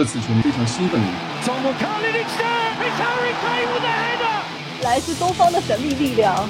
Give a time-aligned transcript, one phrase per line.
[0.00, 0.98] 这次球迷非常兴奋。
[4.82, 6.48] 来自东方的神秘力量。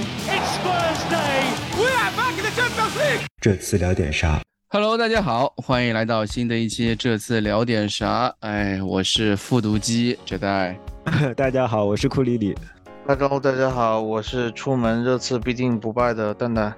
[3.40, 6.94] 这次聊点啥？Hello，大家好，欢迎来到新的一期。
[6.94, 8.32] 这次聊点啥？
[8.38, 10.78] 哎，我是复读机这代。
[11.36, 12.56] 大家好，我是库里里。
[13.04, 16.72] 大家好，大家好，我是出门这次必定不败的蛋蛋。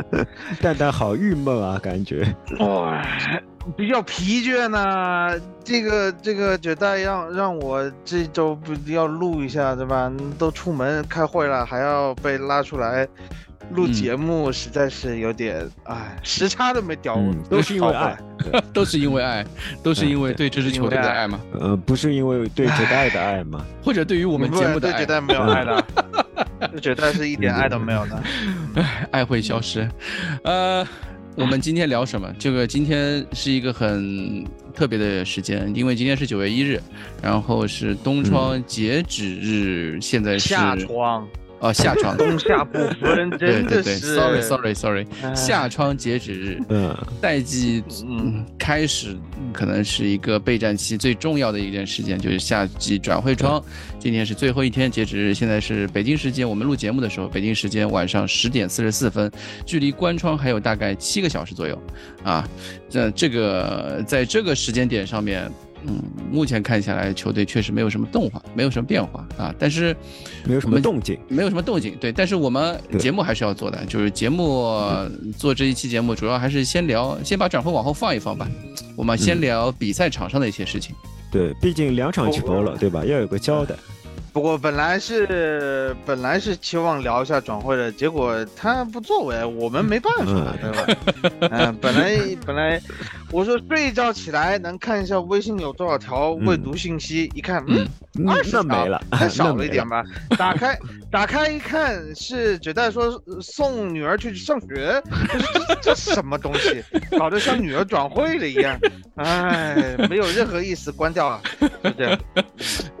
[0.60, 2.36] 蛋蛋好郁闷啊，感觉。
[2.58, 3.02] 哇，
[3.76, 5.40] 比较疲倦呢。
[5.64, 10.12] 这个这个绝代让让我这周不要录一下对吧？
[10.38, 13.08] 都出门开会了，还要被拉出来。
[13.72, 17.18] 录节目实在是有点哎，时差都没调，
[17.50, 18.16] 都是因为爱，
[18.72, 19.44] 都是因为爱，
[19.82, 21.40] 都是因为对这支球队的爱吗？
[21.58, 23.66] 呃，不是因为对绝代的爱吗？
[23.82, 24.92] 或者对于我们节目的爱？
[24.92, 25.84] 对绝代没有爱的，
[26.70, 28.22] 对绝代是一点爱都没有的，
[29.10, 29.90] 爱会消失。
[30.44, 30.86] 呃，
[31.36, 32.32] 我们今天聊什么？
[32.38, 34.42] 这个今天是一个很
[34.74, 36.80] 特别的时间，因为今天是九月一日，
[37.22, 41.28] 然后是冬窗截止日，现在是夏窗。
[41.60, 42.16] 哦，夏窗。
[42.16, 44.14] 冬夏不分， 真的是。
[44.14, 48.44] Sorry，Sorry，Sorry，夏窗截止日，嗯，赛季嗯。
[48.58, 49.16] 开始，
[49.52, 53.62] 可能是一个备战期最重要的一件事件，就是夏季转会窗，
[54.00, 59.30] 今天是最后一天截止日，现在是北京时间，我们录节目的时候，北京时间晚上十点四十四分，
[59.64, 61.80] 距离关窗还有大概七个小时左右，
[62.24, 62.48] 啊，
[62.90, 65.48] 这这个在这个时间点上面。
[65.86, 69.54] 嗯，目前看下来，球队确实没有什么动化，没有什么变化啊。
[69.58, 69.96] 但是，
[70.44, 71.96] 没有什么动静，没有什么动静。
[72.00, 74.80] 对，但是我们节目还是要做的，就是节目
[75.36, 78.48] 做这一期节目，主要还是先聊，先把转会往后放一放吧。
[78.96, 80.94] 我们先聊比赛场上的一些事情。
[81.30, 83.04] 对，毕竟两场球了，对吧？
[83.04, 83.74] 要有个交代。
[84.36, 90.86] 不过本来是本来是期望聊一下转会的，结果他不作为，我们没办法，对吧？
[91.50, 92.78] 嗯，本来本来
[93.32, 97.88] 我说睡一觉起来能看一下微信有多少条未读信息，一看，嗯，
[98.28, 100.04] 二十没了，太 少了一点吧？
[100.36, 100.78] 打开
[101.10, 105.02] 打开一看，是只带说送女儿去上学，
[105.66, 106.84] 这这什么东西，
[107.18, 108.78] 搞得像女儿转会了一样，
[109.16, 111.40] 哎，没有任何意思，关掉啊，
[111.82, 112.18] 就这样。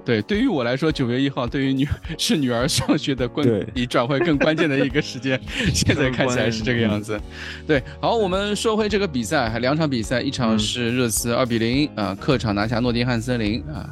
[0.06, 1.86] 对，对于我来说，九月一号对于女
[2.16, 3.44] 是女儿上学的关
[3.74, 5.38] 比转会更关键的一个时间，
[5.74, 7.20] 现在看起来是这个样子。
[7.66, 13.90] 对，好，我们说回这个比赛，还两场比赛，一场是热刺二比零啊，客场拿下诺丁汉森林啊，呃，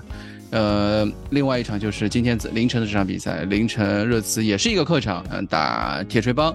[1.31, 6.55] 另外一场就是今天凌晨的这场比赛，凌晨热刺也是一个客场，嗯，打铁锤帮。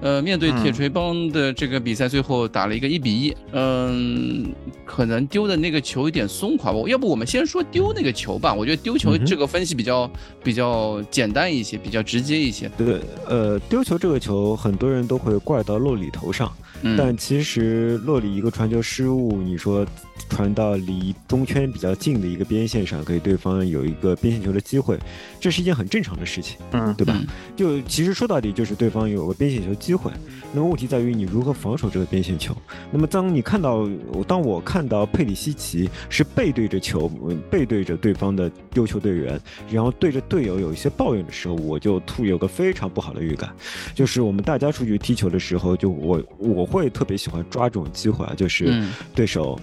[0.00, 3.34] 呃，面对铁锤帮的这个比赛，最后打了一个一比一。
[3.52, 4.52] 嗯，
[4.84, 6.78] 可能丢的那个球有点松垮吧。
[6.86, 8.52] 要不我们先说丢那个球吧？
[8.52, 10.10] 我觉得丢球这个分析比较
[10.42, 12.68] 比较简单一些，比较直接一些。
[12.76, 16.52] 对，呃，丢球这个球，很多人都会怪到洛里头上。
[16.98, 19.86] 但其实洛里一个传球失误，你说
[20.28, 24.98] 传到离中圈比较近的一个边线上，给对方有一个边线球的机会，
[25.40, 27.18] 这是一件很正常的事情，嗯，对吧？
[27.56, 30.12] 就其实说到底就是对方有个边线球机会，
[30.52, 32.54] 那么问题在于你如何防守这个边线球。
[32.92, 33.88] 那么当你看到，
[34.26, 37.08] 当我看到佩里西奇是背对着球，
[37.50, 43.50] 背对着对方的丢球队员，然后对着队友有一些抱怨的时候，我就突有个非常不好的预感，
[43.94, 46.64] 就是我们大家出去踢球的时候，就我我。
[46.74, 48.82] 会特别喜欢抓这种机会啊，就是
[49.14, 49.56] 对手，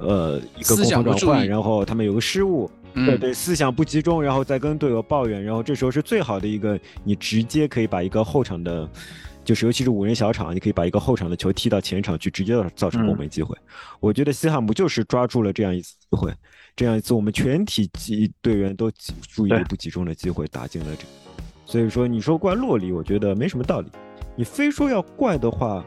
[0.00, 8.88] 呃，一个攻防转换，然后他们有个失误，对对，思想不集中，然后再跟队友抱怨，然后这时候是最好的一个，你直接可以把一个后场的，
[9.44, 13.56] 就是尤其是五人小场，你可以把一个后场的球踢到前场去，直接造成攻门机会。
[13.98, 16.32] 我觉得西汉姆就是抓住了这样一次机会，
[16.76, 18.90] 这样一次我们全体集队员都
[19.28, 21.04] 注意力不集中的机会，打进了这。
[21.66, 23.88] 所以说，你说怪洛里，我觉得没什么道理。
[24.36, 25.84] 你非说要怪的话。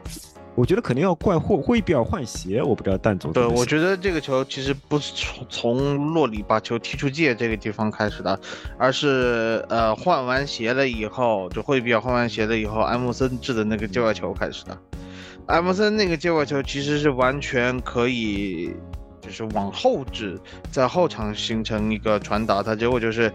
[0.54, 3.32] 我觉得肯定要怪霍霍伊比尔换鞋，我不知道蛋总。
[3.32, 8.38] 对，我觉得这个球其实不是从从洛里把球踢出界这个地方开始的，
[8.76, 14.78] 而是呃换完鞋了以后，就霍伊比尔换完鞋了以后，埃姆森掷的那个界外球开始的。
[15.46, 18.74] 埃姆森那个界外球其实是完全可以，
[19.22, 20.38] 就是往后指，
[20.70, 23.32] 在后场形成一个传导，他结果就是。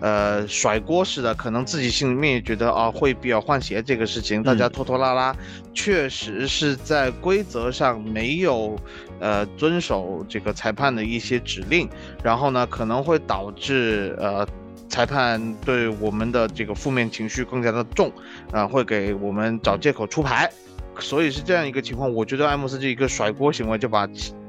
[0.00, 5.34] 呃，甩锅似的，可能自己心里面也觉得啊，会比较换鞋这个事情，大家拖拖拉拉，
[5.72, 8.76] 确实是在规则上没有
[9.20, 11.88] 呃遵守这个裁判的一些指令，
[12.22, 14.46] 然后呢，可能会导致呃
[14.88, 18.12] 裁判对我们的这个负面情绪更加的重，
[18.50, 20.50] 啊，会给我们找借口出牌，
[20.98, 22.12] 所以是这样一个情况。
[22.12, 24.06] 我觉得艾姆斯这一个甩锅行为就把。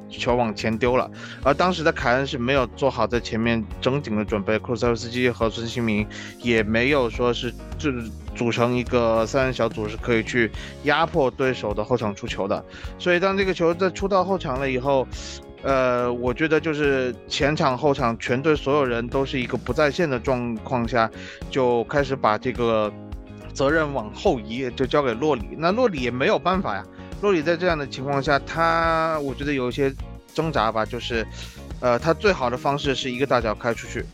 [0.10, 1.10] 球往前丢了，
[1.44, 6.06] 而当时的凯恩是没有做好在前面整紧的准备，库塞夫斯基和孙兴民
[6.42, 7.92] 也没有说是就
[8.36, 10.50] 组成一个三人小组是可以去
[10.84, 12.64] 压迫对手的后场出球的，
[12.98, 15.08] 所以当这个球在出到后场了以后，
[15.64, 21.10] 呃，我觉得就是前场后场全队所有人都是一个不在线的状况下，
[21.50, 22.92] 就开始把这个
[23.54, 25.44] 责任往后移，就交给洛里。
[25.58, 26.86] 那洛里也没有办法呀。
[27.22, 29.94] 洛里在这样的情况下，他我觉得有一些
[30.34, 31.26] 挣扎吧，就是，
[31.80, 34.06] 呃，他最好的方式是一个大脚开出去，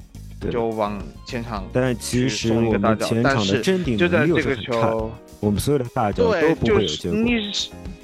[0.52, 1.66] 就往前场。
[1.74, 7.20] 但其实我们前场的争顶能力个球，我们所有的大脚都不会有结果。
[7.20, 7.52] 你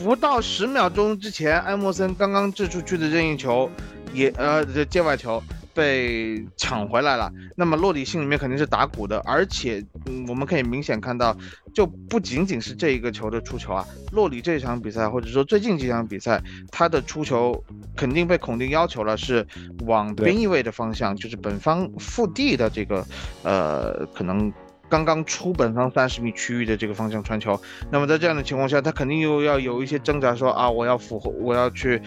[0.04, 3.70] 不到十秒钟之前，埃默森刚刚掷出去的任意球，
[4.14, 5.42] 也呃这界外球。
[5.78, 11.38] 被抢回来了，那么洛里心里面肯定是打鼓的，而且，嗯，我们可以明显看到，
[11.72, 16.42] 就不仅仅是这一个球的出球啊，洛里这场比赛或者说最近几场比赛，
[16.72, 17.64] 他的出球
[17.96, 19.46] 肯定被孔蒂要求了，是
[19.86, 23.06] 往边翼位的方向，就是本方腹地的这个，
[23.44, 24.52] 呃，可能
[24.90, 27.62] 刚刚出本方三十米区域的这个方向传球。
[27.92, 32.02] 那么在这样的情况下，他肯定又要有一些挣扎，说啊，我要符合，我要去。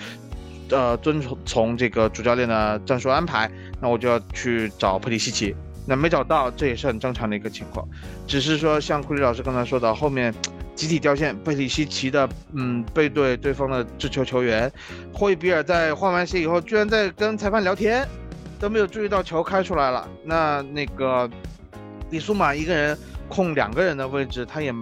[0.71, 3.51] 呃，遵从从这个主教练的战术安排，
[3.81, 5.55] 那我就要去找佩里西奇，
[5.87, 7.87] 那没找到，这也是很正常的一个情况。
[8.27, 10.33] 只是说，像库里老师刚才说的，后面
[10.75, 14.71] 集体掉线，佩里西奇的嗯背对对方的制球球员，
[15.13, 18.07] 霍伊比尔在换完鞋以后，居然在跟裁判聊天，
[18.59, 20.09] 都没有注意到球开出来了。
[20.25, 21.29] 那那个
[22.11, 22.97] 里苏马一个人
[23.29, 24.73] 控两个人的位置，他也。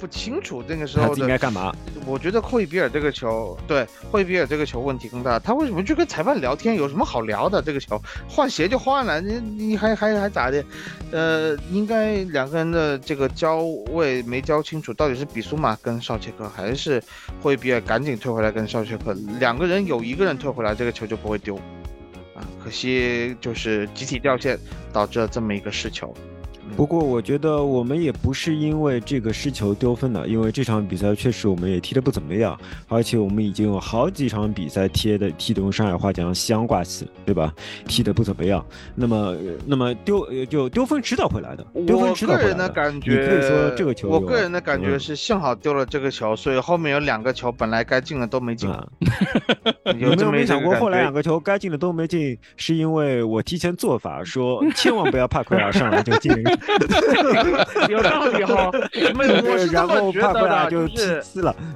[0.00, 1.72] 不清楚那个时候应该干嘛？
[2.06, 5.38] 我觉得霍伊比尔这个球，对霍伊比尔这个球问题更大。
[5.38, 6.74] 他为什么去跟裁判聊天？
[6.74, 7.60] 有什么好聊的？
[7.60, 10.64] 这个球换鞋就换了，你你还还还咋的？
[11.12, 13.62] 呃，应该两个人的这个交
[13.92, 17.02] 位没交清楚，到底是比苏马跟绍切克，还是
[17.42, 19.14] 霍伊比尔赶紧退回来跟绍切克？
[19.38, 21.56] 两个人有一个人退回来，这个球就不会丢
[22.34, 22.40] 啊。
[22.64, 24.58] 可惜就是集体掉线，
[24.92, 26.14] 导致了这么一个失球。
[26.76, 32.58] 不过我觉得我们也不是因为这个失球丢分的，因为这场比赛确实我们也踢得不怎么样，
[32.88, 37.52] 而且我们已经有好几场比赛踢的踢的用上海话讲香挂起，对吧？
[37.86, 38.64] 踢得不怎么样。
[38.94, 39.36] 那么
[39.66, 41.66] 那么丢就丢分迟早会来的。
[41.72, 48.70] 我个人的感觉，你可以说这个球，我个人的感觉是幸好丢了这个球，所以后面有两个球本来该进的都没进。
[49.98, 56.32] 有没有没想过后来两个球该进的都没进，是因为我提前做法说千万不要怕奎尔上来就进。
[57.88, 58.70] 有道理哈，
[59.14, 61.22] 没有，我 是这么觉得的，就是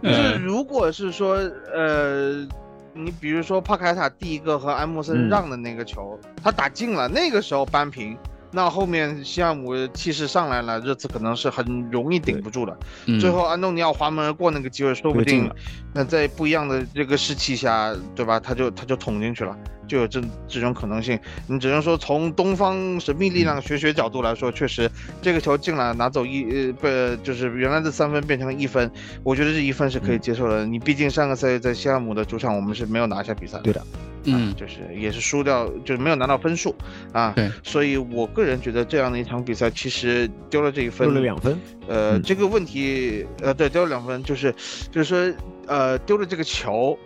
[0.03, 1.37] 就是如果是说，
[1.73, 2.47] 呃，
[2.93, 8.17] 你比如说帕凯塔第一个和埃默森让的那个球，他打进了，那个时候扳平。
[8.55, 12.77] 那后面西汉姆气势上来了，这次可能是很容易顶不住了。
[13.21, 15.51] 最后安东尼奥滑门而过那个机会，说不定
[15.93, 18.39] 那在不一样的这个士气下，对吧？
[18.39, 19.57] 他就他就捅进去了，
[19.89, 21.19] 就有这这种可能性。
[21.49, 24.89] 你只能说从东方神秘力量学学角度来说，确实
[25.21, 28.89] 这个球进了，拿走一呃不就是原来的三分变成了一分，
[29.25, 30.65] 我觉得这一分是可以接受的。
[30.65, 33.59] 你毕竟上个赛季在西汉姆的主场，我们是没有拿下比赛。
[33.65, 33.85] 对的。
[34.27, 36.75] 嗯，就是也是输掉，就是没有拿到分数
[37.13, 37.33] 啊。
[37.37, 41.59] 对，所以我个人觉得这样的一场比赛其实丢了这一分，丢了两分。
[41.87, 44.55] 呃，这个问题，呃，对，丢了两分，就是，
[44.91, 45.37] 就是说，
[45.67, 46.99] 呃，丢了这个球，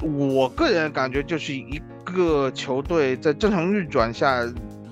[0.00, 4.42] 我个人感觉就是一个球队在正常运转下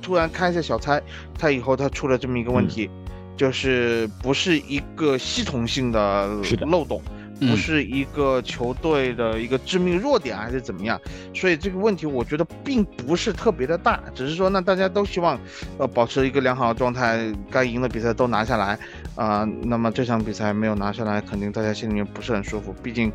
[0.03, 1.01] 突然开一下小差，
[1.39, 2.91] 他以后他出了这么一个问题，
[3.37, 6.29] 就是不是一个系统性的
[6.67, 7.01] 漏洞。
[7.41, 11.01] 不是一个球队的一个致命弱点还是怎么样，
[11.35, 15.39] 所以这个问题我觉得并不是特别的大，只是说那大家都希望，
[15.79, 18.79] 呃，保持一个良好的状态，该赢的比赛都拿下来，
[19.15, 23.13] 啊，那么这场比赛没有拿下来，肯定大家心里面不是很舒服，毕竟，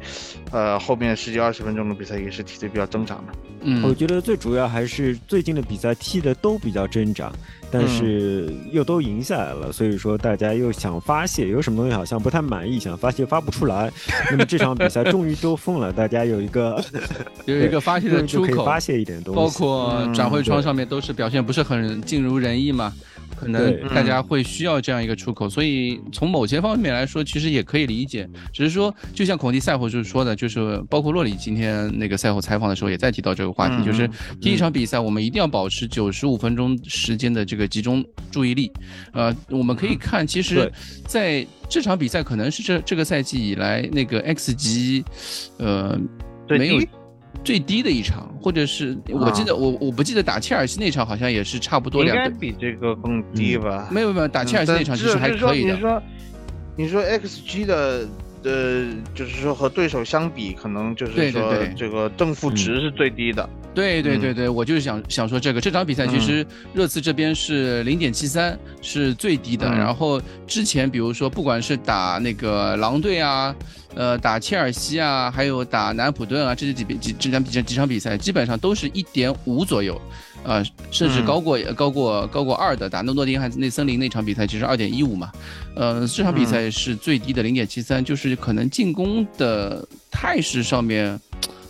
[0.51, 3.23] 呃，后面十几二十分钟的比赛也是踢得比较挣扎的。
[3.61, 7.31] 嗯，我觉得最主要还是最近的比赛踢的都比较挣扎。
[7.71, 13.91] 但是又都赢下来了，所以说大家又想发泄，有什么东西好像不太满意，想发泄发不出来。
[14.31, 16.83] 那么这场比赛终于都封了，大家有一个
[17.45, 19.39] 有一个发泄的出口，发泄一点东西。
[19.39, 22.91] 包括转会窗上面都是表现不是很尽如人意嘛。
[23.35, 28.29] 可能大家会需要这样一个出口，所以从某些方面来说，其实也可以理解。
[28.53, 34.09] 只是说，就像孔蒂赛后就是说的，就是包括洛里今天那个赛后采访的时候也在提到这个话题，就是
[34.41, 38.71] 第一场比赛我们一定要保持九十五分钟时间的这个集中注意力。
[39.13, 40.71] 呃，我们可以看，其实
[41.07, 45.03] 在这场比赛可能是这这个赛季以来那个 X 级，
[45.57, 45.99] 呃，
[46.49, 46.98] 没有。
[47.43, 53.87] 最低的一场，或者是我记得我我不记得打切尔西那场好像也是差不多两个，应该比这个更低吧？
[53.91, 55.73] 没有没有，打切尔西那场其实还可以的。
[55.73, 56.03] 你说，
[56.75, 58.07] 你说 XG 的
[58.43, 63.47] 呃，就是说和对手相比，可能就是说这个正负值是最低的。
[63.73, 73.55] 对对对对，我就是想想说这个这场比赛其实热刺这边是零点七三是最低的，然后之前比如说不管是打那个狼队啊，
[73.93, 80.01] 呃打切尔西啊，还有打南普顿啊，这些几几这场比赛几场比赛基本上都是一点五左右，
[80.43, 85.31] 呃甚至高过高过高过二的，打诺诺丁汉内森林那场比赛其实二点一五嘛，
[85.75, 91.19] 呃这场比赛是最低的零点七三，就是可能进攻的态势上面。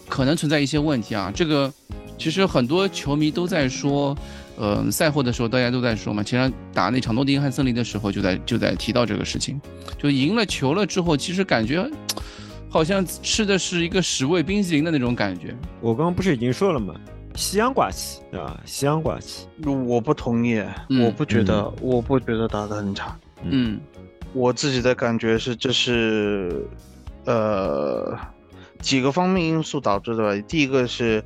[0.09, 1.71] 可能存在一些问题啊，这个
[2.17, 4.17] 其实很多球迷都在说，
[4.57, 9.61] 呃，赛后的时候大家都在说嘛，其实打那场诺丁汉森林的时候就在就在提到这个事情，
[9.99, 11.88] 就赢了球了之后，其实感觉
[12.69, 15.55] 好像吃的是一个十味冰淇淋的那种感觉。
[15.79, 16.95] 我刚刚不是已经说了吗？
[17.39, 19.48] 西洋挂气啊，西洋挂气。
[19.65, 20.62] 我不同意，
[21.01, 23.17] 我不觉得，我不觉得打得很差。
[23.43, 23.79] 嗯，
[24.34, 26.67] 我自己的感觉是这是，
[27.24, 28.19] 呃。
[28.81, 30.46] 几个方面因素导致的吧。
[30.48, 31.24] 第一个是，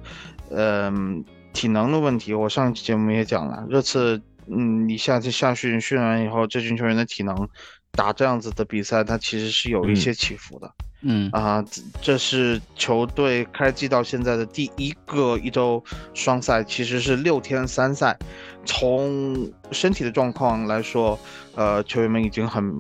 [0.49, 2.33] 嗯，体能的问题。
[2.33, 7.47] 我上期节目也讲了，这次，嗯，你下次下训训完以后，这群球员的体能
[7.91, 10.71] 打这样子的比赛，它其实是有一些起伏的。
[11.03, 11.63] 嗯啊，
[12.01, 15.83] 这是球队开季到现在的第一个一周
[16.13, 18.17] 双赛，其实是六天三赛。
[18.65, 21.19] 从身体的状况来说，
[21.55, 22.75] 呃，球员们已经很。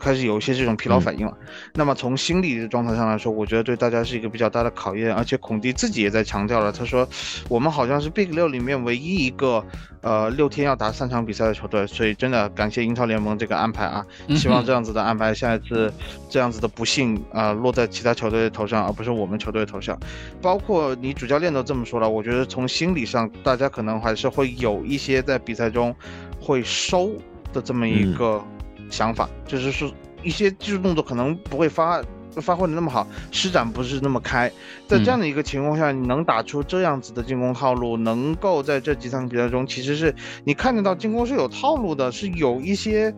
[0.00, 1.36] 开始有一些这种疲劳反应了，
[1.74, 5.14] 那么从心理的状态上来说，我觉得对大家是一个比较大的考验。
[5.14, 7.06] 而且孔蒂自己也在强调了，他说
[7.48, 9.62] 我们好像是 Big 六里面唯一一个，
[10.00, 11.86] 呃，六天要打三场比赛的球队。
[11.86, 15.92] 所以真的感谢英超联盟这个安排啊，希望这样子的安排，下一次
[16.30, 19.98] 这样子的不幸啊落在其他球队的头上，而不是我们球队头上。
[20.40, 25.94] 包括你主教练都这么说了，我觉得从心理上，大家可能还是会有一些在比赛中
[26.40, 27.10] 会收
[27.52, 28.42] 的这么一个。
[28.90, 29.90] 想法就是说，
[30.22, 32.02] 一些技术动作可能不会发
[32.36, 34.50] 发挥的那么好，施展不是那么开。
[34.86, 43.12] 在这样的一个情况下，你能打出这样子的进攻套路，能够在这几场比赛中，其实是你看得到进攻是有套路的，是有一些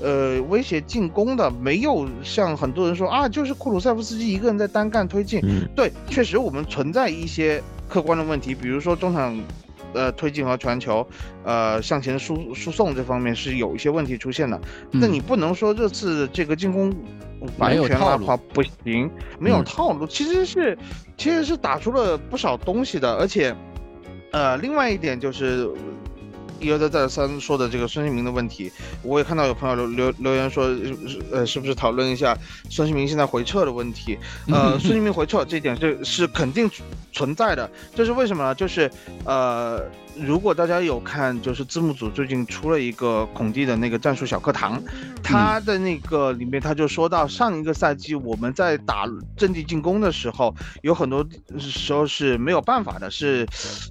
[0.00, 5.40] 呃威胁进攻的，没有像很多人说啊，就是库鲁塞夫斯基一个人在单干推进。
[5.74, 9.36] 对，确实我们存在一些客观的问题，比如说中场。
[9.94, 11.06] 呃，推进和传球，
[11.44, 14.60] 呃，向前输输送这方面是有一些问题出现的。
[14.90, 16.92] 那你不能说这次这个进攻
[17.58, 20.78] 完全拉垮不行，没有套路，其实是
[21.16, 23.14] 其实是打出了不少东西的。
[23.16, 23.54] 而且，
[24.32, 25.70] 呃，另外一点就是。
[26.62, 28.70] 一而再再而三说的这个孙兴民的问题，
[29.02, 30.64] 我也看到有朋友留留留言说，
[31.32, 32.36] 呃，是不是讨论一下
[32.70, 34.18] 孙兴民现在回撤的问题？
[34.48, 36.70] 呃， 孙兴民回撤这一点是是肯定
[37.12, 38.54] 存在的，这是为什么呢？
[38.54, 38.90] 就是
[39.24, 39.82] 呃。
[40.18, 44.80] 如果大家有看，就是字幕组最近出了一个孔蒂的那个战术小课堂，
[45.22, 51.26] 他的那个里面他就说到，上一个赛季我们在打阵地进攻的时候，有很多
[51.58, 53.46] 时候是没有办法的，是，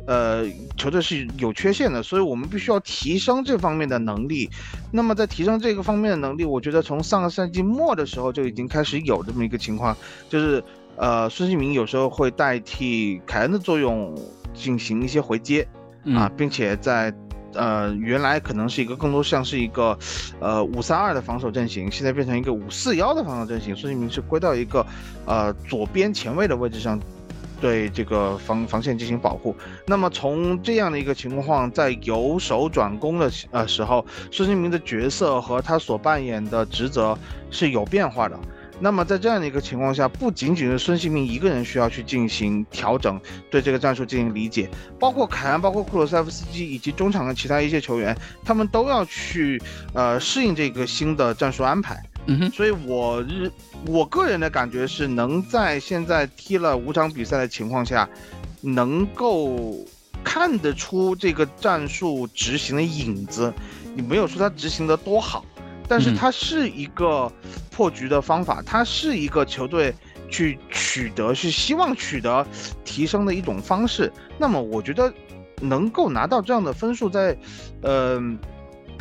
[0.05, 0.45] 呃，
[0.77, 4.49] 球队是有缺陷的，所以我们必须要提升这方面的能力。
[4.91, 9.97] 那么在提升这个方面的能力，我觉得从上个赛季末的时候就已经开始有这么一个情况，
[10.29, 10.63] 就是，
[10.97, 14.15] 呃，孙兴民有时候会代替凯恩的作用
[14.53, 15.67] 进行一些回接。
[16.15, 17.13] 啊，并且在，
[17.53, 19.97] 呃，原来可能是一个更多像是一个，
[20.39, 23.75] 呃，五三二的防守阵型，现在变成一个五四幺的防守阵型。
[23.75, 24.85] 孙兴民是归到一个，
[25.25, 26.99] 呃，左边前卫的位置上，
[27.59, 29.55] 对这个防防线进行保护。
[29.85, 37.15] 那么从这样的一个情况，在由守转攻的呃时候，孙兴民的角色和他所扮演的职责
[37.51, 38.39] 是有变化的。
[38.81, 43.21] 那么在这样的一个情况下，不仅仅是孙兴民一个人需要去进行调整，
[43.51, 44.67] 对这个战术进行理解，
[44.99, 49.61] 包括凯恩、包括库鲁塞夫斯基以及中场的其他一些球员，他们都要去
[49.93, 52.01] 呃适应这个新的战术安排。
[52.25, 53.51] 嗯哼，所以我日
[53.85, 58.09] 我个人的感觉是，能在现在踢了五场比赛的情况下，
[58.61, 59.75] 能够
[60.23, 63.53] 看得出这个战术执行的影子，
[63.95, 65.45] 你没有说他执行的多好。
[65.91, 67.29] 但是它是一个
[67.69, 69.93] 破局的方法，它是一个球队
[70.29, 72.47] 去取得，去希望取得
[72.85, 74.09] 提升的一种方式。
[74.37, 75.13] 那么我觉得
[75.59, 77.37] 能够拿到这样的分数，在
[77.81, 78.21] 呃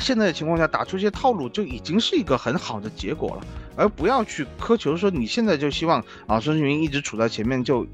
[0.01, 3.47] 现在的情况下打出一些套路，就已经是一个很好的结果了。
[3.77, 7.87] 而不要去苛求说你现在就希望啊孙兴民一直处在前面，就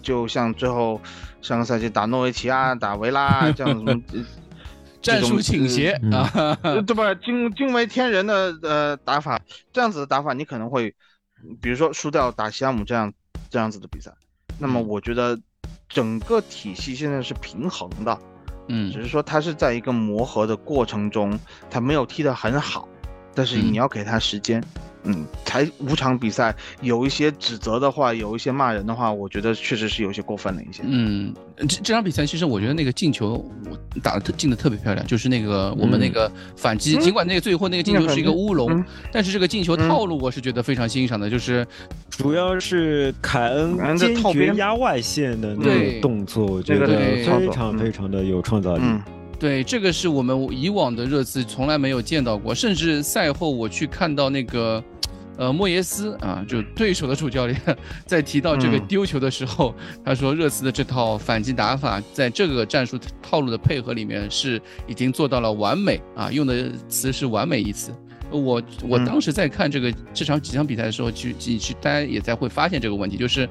[0.00, 0.98] 就像最后
[1.42, 4.24] 上个赛季打诺维奇啊、打维拉这样子。
[5.02, 5.92] 战术倾斜。
[6.12, 7.14] 啊，对吧？
[7.14, 9.40] 惊惊为天人的呃打法，
[9.72, 10.94] 这样子的打法，你可能会，
[11.60, 13.12] 比如说输掉打西汉姆这样
[13.48, 14.12] 这样子的比赛。
[14.58, 15.38] 那么我觉得
[15.88, 18.18] 整个体系现在是平衡的，
[18.68, 21.38] 嗯，只是说他是在一个磨合的过程中，
[21.70, 22.86] 他没有踢得很好，
[23.34, 24.80] 但是你要给他时间，嗯，
[25.44, 30.82] 才五场比赛，有一些指责的话，有一些骂人的话，我觉得确实是有些过分了一些。
[30.86, 41.66] 嗯，这这场比赛其实我觉得那个进球我打的进的特别漂亮，就是那个我们那个反击，尽管那个最后那个进球是一个乌龙，但是这个进球套路我是觉得非常欣赏的，就是
[42.10, 48.82] 主要是凯恩坚决压外线的那个动作，我觉得非常非常的有创造力。
[49.40, 54.84] 对，这个是我们以往的热刺从来没有见到过，甚至赛后我去看到那个，
[55.38, 57.58] 呃，莫耶斯啊，就对手的主教练
[58.04, 67.94] 在提到这个丢球的时候，他说热刺的这套反击打法在这个战术套路的配合里面是已经做到了完美啊，用的词是完美一词。
[68.38, 73.48] 我我当时在看这个这场几场比赛的时候，其实其实大家也在会发现这个问题，就是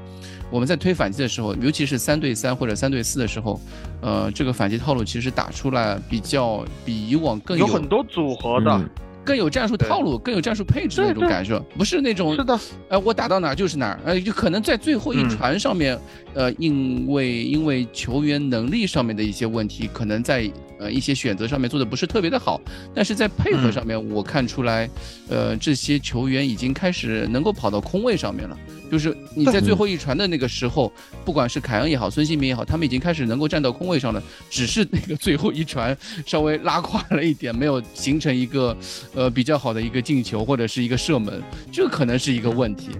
[0.50, 3.60] 我们在推反击的时候，尤其是三对三或者三对四的时候，
[4.02, 8.90] 呃，这个反击套路其实打出来比较比以往更有很多组合的。
[9.24, 12.60] 更有战术套路，更有战术配置的那种感受，不是那种是的，
[12.90, 16.00] 哎，我打到哪就是哪儿，呃，就可能在最后一传上面，
[16.34, 20.50] 呃，因为因为球员能力上面的一些问题，可能在
[20.80, 22.60] 呃一些选择上面做的不是特别的好，
[22.94, 24.90] 但是在配合上面，我看出来，
[25.30, 28.58] 呃，这些球员已经开始能够跑到空位上面了。
[28.92, 30.92] 就是你在最后一传的那个时候，
[31.24, 35.96] 不管是凯恩也好，孙兴民也好，他们已经开始能够站到空位上了，只是那个最后一传
[36.26, 38.76] 稍微拉胯了一点，没有形成一个
[39.16, 42.92] 呃比较好的一个进球或者是一个射门，这可能是一个问题。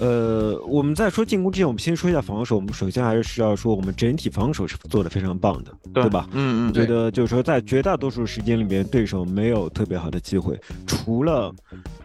[0.00, 2.54] 呃，我们在说进攻之前，我们先说一下防守。
[2.54, 6.28] 我们首先还是需要说，我们整体防守是做的非常棒的，对吧？
[6.32, 11.52] 嗯嗯，觉得就是说，在绝大多数时间里面，对手没有特别好的机会，除了。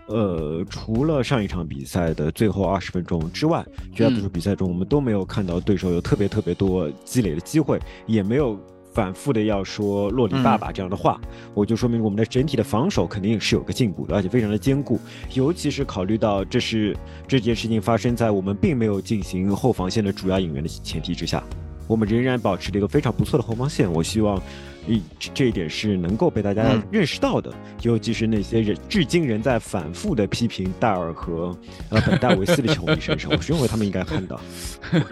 [0.08, 3.66] 呃，除了上一场比赛的最后二十分钟之外，
[3.96, 8.60] 绝大多数比赛中我们都没有看到对手有特别特别多积累的机会，也没有
[8.94, 11.20] 反复的要说洛里爸爸这样的话。
[11.54, 15.00] 我就说明我们的整体的防守肯定是有个进步的，而且非常的坚固。
[15.34, 16.96] 尤其是考虑到这是
[17.28, 21.44] 这件事情发生在我们并没有进行后防线的主要引援的前提之下，
[21.88, 23.92] 我们仍然保持了一个非常不错的后防线。
[23.92, 24.42] 我希望。
[24.88, 25.02] 一
[25.34, 31.58] 这一点是能够被大家认识到的，尤其是那些人至今仍在反复的批评戴尔和
[31.90, 34.40] 呃本戴维斯的球迷身上，我是认为他们应该看到，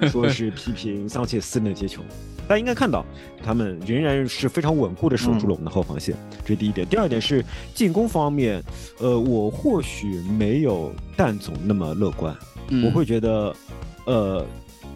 [0.09, 2.01] 说是批评桑切斯那些球，
[2.47, 3.05] 大家应该看到，
[3.43, 6.85] 他们仍然是非常稳固的守住了我们的后防线，这是第一点。
[6.85, 8.61] 第二点是进攻方面，
[8.99, 12.35] 呃，我或许没有蛋总那么乐观，
[12.83, 13.55] 我会觉得，
[14.05, 14.45] 呃，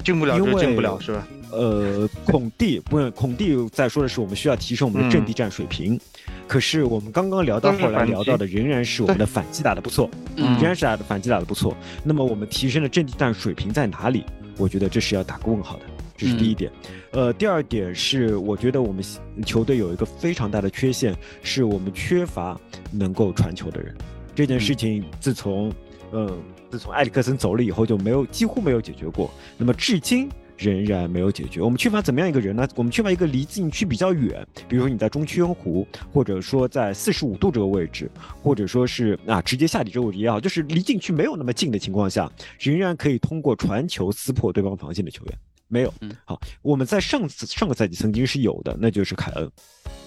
[0.06, 1.28] 进不了就进不了，是吧？
[1.52, 6.00] 呃，孔蒂不是孔蒂在说的是我们需要提升我们的阵地战水平，
[6.48, 11.76] 可是我们刚刚聊到后来聊到的仍然是我们的反击打得不错，仍然是打的反击打得不错。
[12.04, 14.24] 那么我们提升的阵地战水平在哪里？
[14.58, 15.84] 我觉得这是要打个问号的，
[16.16, 16.72] 这是第一点。
[17.12, 19.04] 呃，第二点是我觉得我们
[19.46, 22.60] 球队有一个非常大的缺陷，是我们缺乏
[22.92, 23.96] 能够传球的人。
[24.34, 25.72] 这件事情自从
[26.12, 26.30] 呃
[26.70, 29.30] 自从埃里克森走了以后就没有几乎没有解决过。
[29.58, 30.30] 那么至今。
[30.58, 31.60] 仍然没有解决。
[31.60, 32.66] 我们缺乏怎么样一个人呢？
[32.76, 38.10] 我们缺乏一个离禁区比较远，比如说你在中圈弧，或者说在四十五度这个位置，
[38.42, 45.94] 或者说是啊直接下底这个位置也好，就是离禁区没有那么近的情况下，仍然可以通过传球撕破对方防线的球员，没有。
[46.24, 49.52] 好，我们在上次上个赛季曾经是有的，那就是凯恩。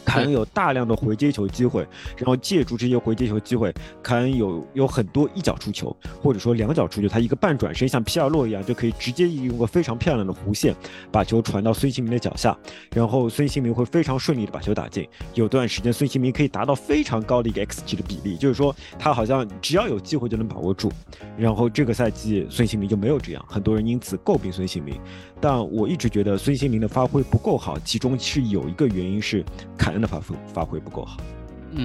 [0.04, 1.86] 凯恩有大量的回接球机会，
[2.16, 3.70] 然后借助这些回接球机会，
[4.02, 10.74] 凯恩有有很多一脚出球，或者说两脚出球，他一个半转身像皮尔洛一样，就可以直接用个非常漂亮的弧线
[11.12, 12.56] 把球传到孙兴民的脚下，
[12.94, 15.06] 然后孙兴民会非常顺利的把球打进。
[15.34, 20.90] 有段时间孙兴民可以达到非常高的一个 XG 的比例，就是说他好像只要有机会就能把握住。
[21.36, 24.98] 然后这个赛季孙兴民就没有这样，很多人因此诟病孙兴民。
[25.40, 29.44] 但我一直觉得孙兴民的发挥不够好，其中是有一个原因是
[29.78, 31.16] 凯恩的发挥发挥不够好。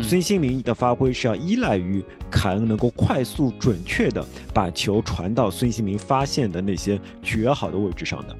[0.02, 8.36] 孙兴民的发挥是要依赖于凯恩能够快速准确的把球传到孙兴民发现的那些绝好的位置上的，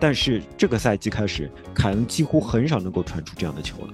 [0.00, 3.92] 但是这个赛季开始，凯恩几乎很少能够传出这样的球了。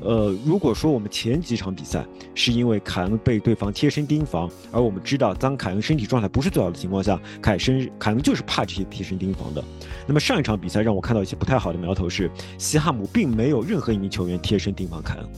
[0.00, 9.62] 呃，如果说我们前几场比赛是因为凯恩被对方贴身盯防，而我们知道当凯恩身体状态不是最好的情况下，凯申凯恩就是怕这些贴身盯防的。
[10.06, 15.28] 那么上一场比赛让我看到一些不太好的苗头是，西汉姆并没有任何一名球员贴身盯防凯恩。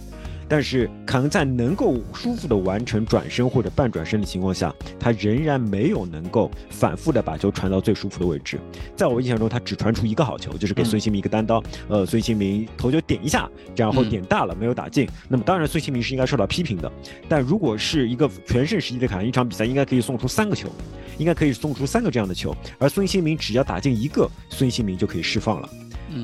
[0.50, 8.58] 但是凯恩在能够舒服的完成转身或者半转身的情况下，他仍然没有能够反复的把球传到最舒服的位置。
[8.96, 15.08] 在我印象中，他只传出一个好球，就是给孙兴民一个单刀，呃，孙兴民头球点一下，然后点大了没有打进。
[15.28, 16.90] 那么当然，孙兴民是应该受到批评的。
[17.28, 20.68] 但如果是一个全盛时期的凯恩，一场比赛应该可以送出三个球，
[21.16, 25.68] 应该可以送出三个这样的球，而孙兴民只要打进一个，孙兴民就可以释放了。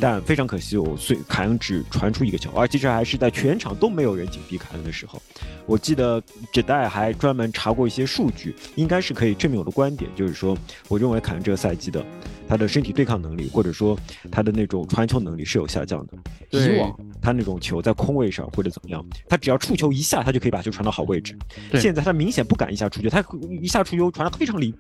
[0.01, 5.21] 但非常可惜，我虽凯恩只传出一个球，而且这还是在全场都没有人紧逼凯恩的时候。
[5.65, 6.23] 我记得
[6.53, 10.57] 这代还专门查过一些数据，应该是可以证明我的观点，就是说，
[10.89, 12.05] 我认为凯恩这个赛季的
[12.49, 13.99] 他的身体对抗能力，或者说
[14.31, 16.15] 他的那种传球能力是有下降的。
[16.51, 21.37] 以往他那种球在空位上或者怎么样，他只要触球一下，他就可以把球传到好位置。
[21.75, 23.25] 现在他明显不敢一下触球，他
[23.61, 24.79] 一下触球传的非常离谱。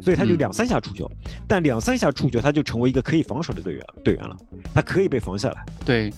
[0.00, 1.08] 所以他就两三下触球，
[1.46, 4.36] 但两三下触球他就成为一个可以防守的队员队员了，
[4.74, 5.64] 他可以被防下来。
[5.84, 6.12] 对，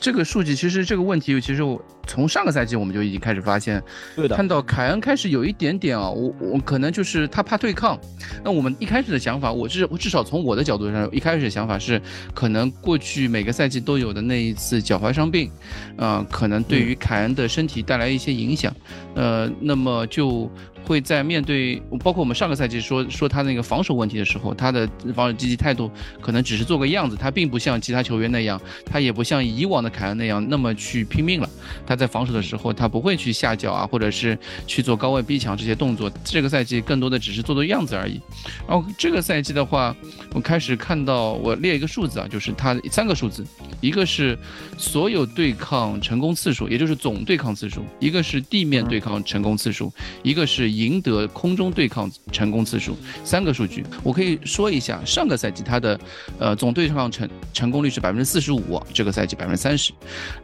[0.00, 3.80] 这个数据其实这个问题，其实我从上个赛季我们就已经开始发现，
[4.16, 7.96] 对的，看到凯恩开始有一点点啊，我我可能就是他怕对抗。
[8.42, 12.00] 那我们一开始的想法，我至至少从我的角度上，一开始的想法是，
[12.34, 15.50] 可能过去每个赛季都有的那一次脚踝伤病，
[15.96, 18.74] 啊，可能对于凯恩的身体带来一些影响，
[19.14, 20.50] 呃，那么就。
[20.88, 31.50] 会在面对包括我们上个赛季说说他那个防守问题的时候，他的防守积极态度可能只是做个样子，他并不像其他球员那样，他也不像以往的凯恩那样那么去拼命了。
[31.86, 36.10] 他在防守的时候，他不会去下脚啊，或者是去做高位逼抢这些动作。
[36.24, 38.18] 这个赛季更多的只是做做样子而已。
[38.66, 39.94] 然后这个赛季的话，
[40.32, 43.44] 我开始看到我列一个数字啊，就是他三个数字，
[43.82, 44.38] 一个是
[44.78, 50.77] 所有对抗成功次数，也就是总对抗次数；一个是地面对抗成功次数；一个是。
[50.78, 55.98] 赢得空中对抗成功次数三个数据，我可以说一下，上个赛季他的
[56.38, 59.92] 呃总对抗成成功率是百分之四十五，这个赛季百分之三十，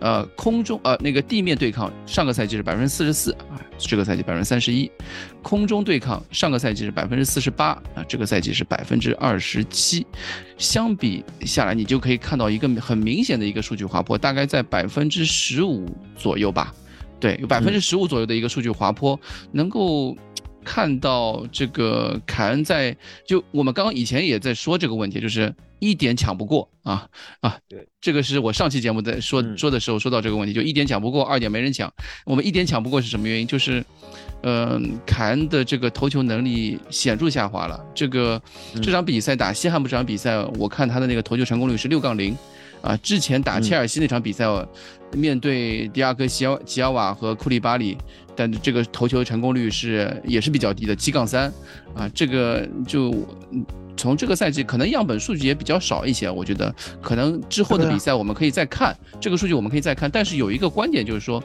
[0.00, 4.90] 呃空中呃那个地面对抗上个赛季是百分之四十四啊，这个赛季百分之三十一，
[5.42, 10.04] 空中对抗上个赛季是百分之四十八啊，这个赛季是百分之二十七，
[10.58, 16.74] 相比下来你就可以看到一个很明显的一个数据滑坡，大概在百分之十五左右吧。
[17.20, 19.18] 对，有百分之十五左右的一个数据滑坡，
[19.52, 20.14] 能够
[20.64, 22.96] 看到这个凯恩在
[23.26, 27.06] 就我们刚刚以前也在说这个问题，就是一点抢不过啊
[27.40, 31.92] 啊，对，这个是我上期节目在说说的时候说到这个问题，就一点抢不过，二点没人抢。
[32.24, 33.46] 我们一点抢不过是什么原因？
[33.46, 33.84] 就是，
[34.42, 37.78] 嗯，凯恩的这个投球能力显著下滑了。
[37.94, 38.40] 这个
[38.82, 42.36] 这场比赛打西汉姆这场比赛，我看他的那个投球成功率是六杠零。
[42.80, 44.44] 啊，之前打切尔西那场比赛，
[45.12, 47.96] 面对迪亚哥、吉奥吉奥瓦和库利巴里，
[48.36, 51.52] 但这个投球成功率是也是比较低的，七杠三。
[51.94, 53.14] 啊，这个就
[53.96, 60.10] 从这个赛季可能样本数据也比较少一些，我觉得可能之后的比赛我们可以再看这个数据，我们可以再看。
[60.10, 61.40] 但是有一个观点就是说，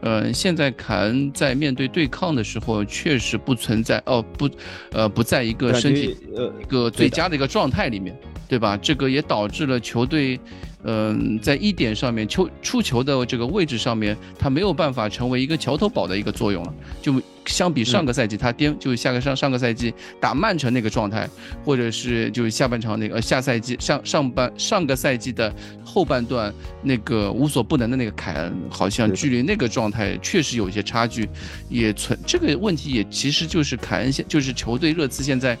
[0.00, 4.50] 呃，现在凯恩在面对对抗的时候，确实不存在哦，不，
[4.90, 8.76] 呃，不在一个身体呃一个最佳的一个状态里面，对吧？
[8.76, 10.40] 这个也导致了球队。
[10.84, 16.74] 嗯，在一点上面，球出球的这个位置上面，他没有办法成为一个桥头堡的一个作用了。
[17.00, 21.28] 就相比上个赛季，他颠就下个上上个赛季打曼城那个状态，
[21.64, 31.28] 或者是就是下半场那个下赛季上上半上个赛季的后半段那个无所不能的那个凯恩，好像距离那个状态确实有一些差距，
[31.68, 35.56] 也存这个问题也其实就是凯恩现就是球队热刺现在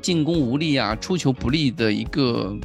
[0.00, 2.56] 进攻无力啊，出球不利的一个。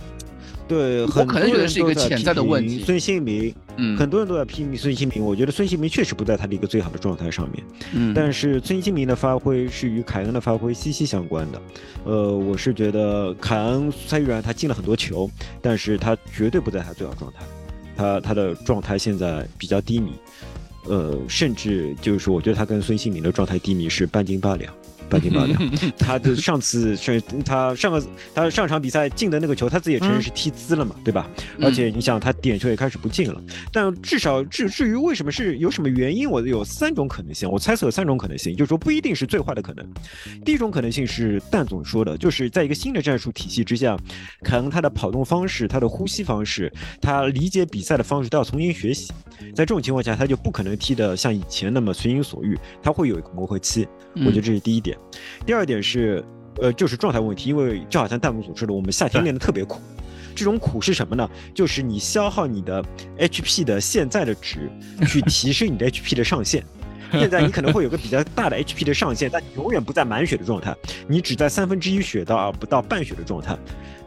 [0.70, 2.84] 对，我可能觉得是一个潜在的问题。
[2.86, 5.20] 孙兴民，嗯，很多人都在批评孙兴民。
[5.20, 7.64] 我觉得孙兴民确实不在他的一个最好的状态上面。
[7.94, 11.62] 嗯，但是孙兴民的发挥是与凯恩的发挥息息相关的。
[12.04, 15.28] 呃，我是觉得凯恩虽然他进了很多球，
[15.60, 17.40] 但是他绝对不在他最好状态。
[17.98, 20.14] 他他的状态现在比较低迷。
[20.86, 24.74] 呃，甚至就是说，我觉得他跟孙兴民的状态低迷是半斤八两。
[25.10, 25.60] 半斤八两，
[25.98, 31.28] 他的上次是，他上个他上场比赛进的那个球，他自己也承认是踢姿了嘛，对吧？
[31.62, 33.42] 而且你想，他点球也开始不进了。
[33.72, 37.50] 但至少至至于为什么是有什么原因，我有三种可能性。
[37.50, 39.86] 我猜测有三种可能性，就是说不一定是最坏的可能。
[40.46, 43.98] 第一种可能性是蛋总说的，就是在一个新的战术体系之下，
[44.44, 49.12] 可能他的跑动方式、他的呼吸方式、他理解比赛的方式都要重新学习。
[49.56, 53.88] 在这种情况下，他就不可能踢得像以前那么随心所欲，他会有一个磨合期。
[54.16, 54.98] 我觉得这是第一点。
[55.46, 56.24] 第二点是，
[56.62, 59.80] 呃，就是状态问题，因为就好像弹幕所说的，我们夏天练的特别苦，
[60.36, 61.30] 这种苦是什么呢？
[61.54, 62.84] 就是你消耗你的
[63.18, 64.70] HP 的现在的值，
[65.08, 66.64] 去提升你的 HP 的上限。
[67.12, 70.76] 现在你可能会有个比较大的 HP 的上限，但你永远不在满血的状态，
[71.08, 73.58] 你只在三分之一血到而不到半血的状态。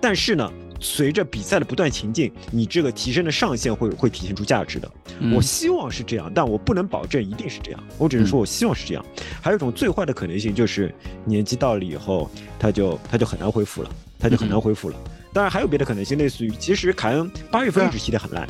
[0.00, 0.48] 但是呢？
[0.82, 4.90] 随着比赛的不断前进，你这个提升的上限会会体现出价值的。
[5.32, 7.80] 我希望是这样，但我不能保证一定是这样。
[7.96, 9.04] 我只能说我希望是这样。
[9.40, 10.92] 还有一种最坏的可能性就是
[11.24, 14.96] 年纪到了以后，他就他就很难恢复了，他就很难恢复了。
[15.32, 18.46] 当然还有别的可能性，类似于其实凯恩八月份一直踢得很烂。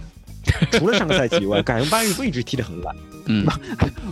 [0.73, 2.95] 除了上个赛季以外，凯恩八月份一直踢得很烂。
[3.27, 3.47] 嗯，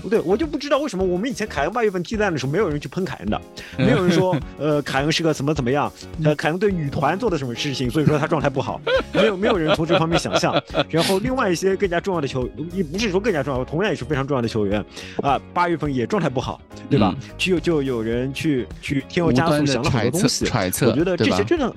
[0.01, 3.41] 不 对，我就不知道为什么我们以前凯恩八月份踢烂的时候，没有人去喷凯恩的，
[3.77, 8.81] 没有人说， 呃，凯恩是个怎么怎么样，呃，凯恩对女团做的什么事情，所以说他状态不好，
[9.13, 10.55] 没有没有人从这方面想象。
[10.89, 14.85] 然后另外一些更加重要的球，也不是说更加重要，同样也是非常重要的球员，
[15.23, 17.13] 啊，八月份也状态不好，对吧？
[17.37, 21.75] 就就有人去去添油加醋想了很多东西，揣测，我觉得这些真的。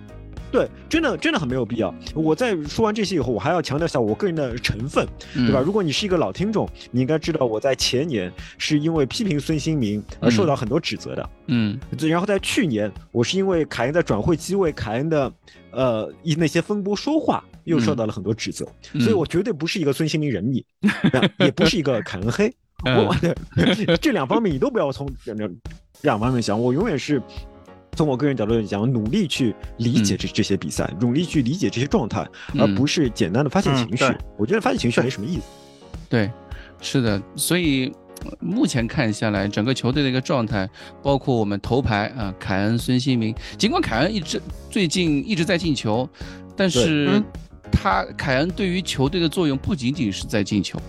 [0.53, 1.91] 对，真的真的很没有必要。
[2.13, 5.59] 我在说完这些以后，我还要强调一下我个人的成分，对吧？
[5.59, 11.79] 如果你是一个老听众，你应该知道我在前年是因为批评孙兴民而受到很多指责的，嗯。
[12.01, 15.33] 然后在去年，我是因为凯恩在转会机为凯恩的
[15.71, 18.63] 呃一那些风波说话，又受到了很多指责。
[18.99, 20.63] 所以我绝对不是一个孙兴民人迷，
[21.43, 22.53] 也不是一个凯恩黑。
[22.85, 23.15] 我
[23.99, 25.55] 这两方面你都不要从两
[26.01, 27.19] 两方面想，我永远是。
[27.95, 32.27] 从我个人角度来讲，努力去理解这这些比赛，努力去理解这些状态，
[32.57, 34.03] 而不是简单的发泄情绪。
[34.37, 35.43] 我觉得发泄情绪没什么意思。
[36.09, 36.31] 对，
[36.81, 37.21] 是的。
[37.35, 37.91] 所以
[38.39, 40.69] 目前看下来，整个球队的一个状态，
[41.01, 43.33] 包括我们头牌啊，凯恩、孙兴民。
[43.57, 46.07] 尽管凯恩一直最近一直在进球，
[46.55, 47.21] 但是
[47.71, 50.79] 他凯恩对于球队的作用不仅仅是在进球。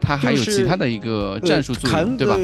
[0.00, 2.36] 他还有其他的一个战术作用，对吧？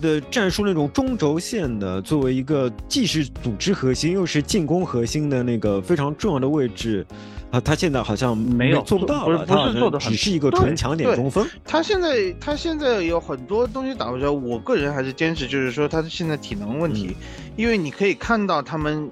[0.00, 7.06] 的战术那种中轴线的，作为一个既是组织核心又是进攻核心的那个非常重要的位置，
[7.50, 11.46] 啊，他现在好像没有做不到了，不是做的只是一个纯强点中锋。
[11.64, 17.16] 他现在他现在有很多东西打不着，我个人还是坚持就是说他现在体能问题，
[17.56, 19.10] 因为你可以看到他们。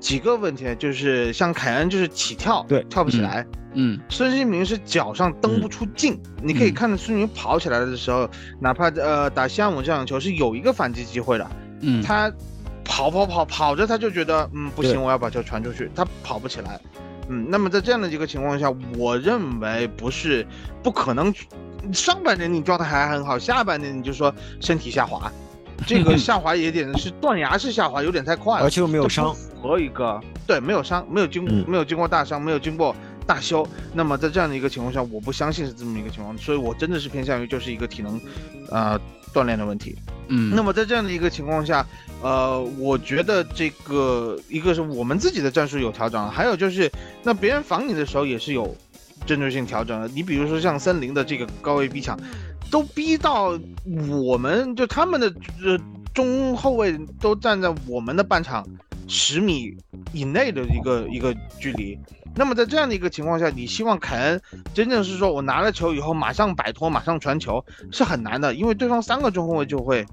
[0.00, 11.50] 几个问题就是像凯恩就是起跳对跳不起来，嗯，孙兴民是脚上蹬不出劲，你可以看到孙兴民跑起来的时候，哪怕呃打西汉姆这场球是有一个反击机会的，
[11.82, 12.32] 嗯，他
[12.82, 16.80] 跑跑跑跑着他就觉得嗯不行我要把球传出去，他跑不起来，
[17.28, 20.46] 嗯，那么在这样的一个情况下，我认为不是
[20.82, 21.32] 不可能，
[21.92, 25.30] 上半年你状态还很好，下半年你就说身体下滑。
[25.86, 32.94] 这个下滑也点是断崖式下滑，有点太快了，而且又没有伤，和一个对没有伤，没有经没有经过大伤，没有经过
[33.26, 33.66] 大修。
[33.92, 38.20] 那么在这样的一个情况下，我不相信是这么一个情况，所以我真的是偏向于就是一个体能，
[38.70, 39.00] 呃
[39.32, 39.96] 锻炼的问题。
[40.28, 41.84] 嗯，那么在这样的一个情况下，
[42.22, 46.90] 呃，我觉得这个一个是我们自己的战术有调整，还有就是
[47.22, 48.76] 那别人防你的时候也是有
[49.26, 50.08] 针对性调整的。
[50.08, 52.18] 你比如说像森林的这个高位逼抢。
[52.70, 53.58] 都逼到
[54.08, 55.26] 我们就他们的
[55.64, 55.78] 呃
[56.14, 58.66] 中后卫都站在我们的半场
[59.06, 59.76] 十米
[60.12, 61.98] 以内的一个一个距离，
[62.36, 64.40] 那么在这样的一个情况下，你希望凯恩
[64.72, 70.06] 真正是说我拿了球以后马上摆脱，马上传球是很难的，因为对方三个中后卫就会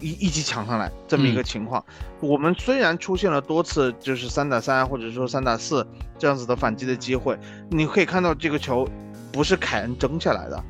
[0.00, 1.82] 一一起抢上来这么一个情况。
[2.20, 5.86] 我们虽然出现了多次就是三打三或者说三打四
[6.18, 7.38] 这样子的反击的机会，
[7.70, 8.86] 你可以看到这个球
[9.32, 10.62] 不是凯恩争下来的。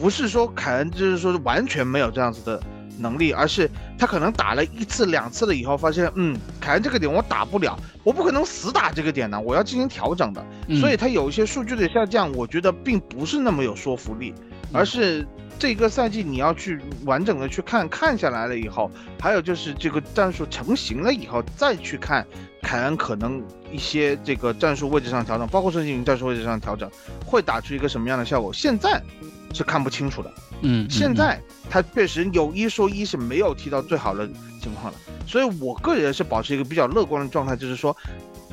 [0.00, 2.62] 不是说凯恩就是说完全没有这样子的
[2.98, 10.44] 能力，而是他可能打了一次两次了以后，发现嗯，凯恩这个点我打不了，我不可能死打这个点呢，我要进行调整的，
[10.80, 14.34] 所以他有一些数据的下降，我觉得并不是那么有说服力，
[14.72, 15.26] 而是
[15.58, 22.26] 这个赛季你要去完整的去看看下来了以后，还有就是这个战术成型了以后再去看
[22.62, 26.90] 凯恩可能一些这个战术位置上调整，包括孙兴民战术位置上调整，
[27.24, 28.52] 会打出一个什么样的效果？
[28.52, 29.00] 现在。
[29.54, 30.32] 是看不清楚的，
[30.62, 34.26] 嗯，现在他确实有一说一，是没有踢到最好的
[34.60, 37.96] 情况了，所以我个人是保持一个比较乐观的状态，就是说，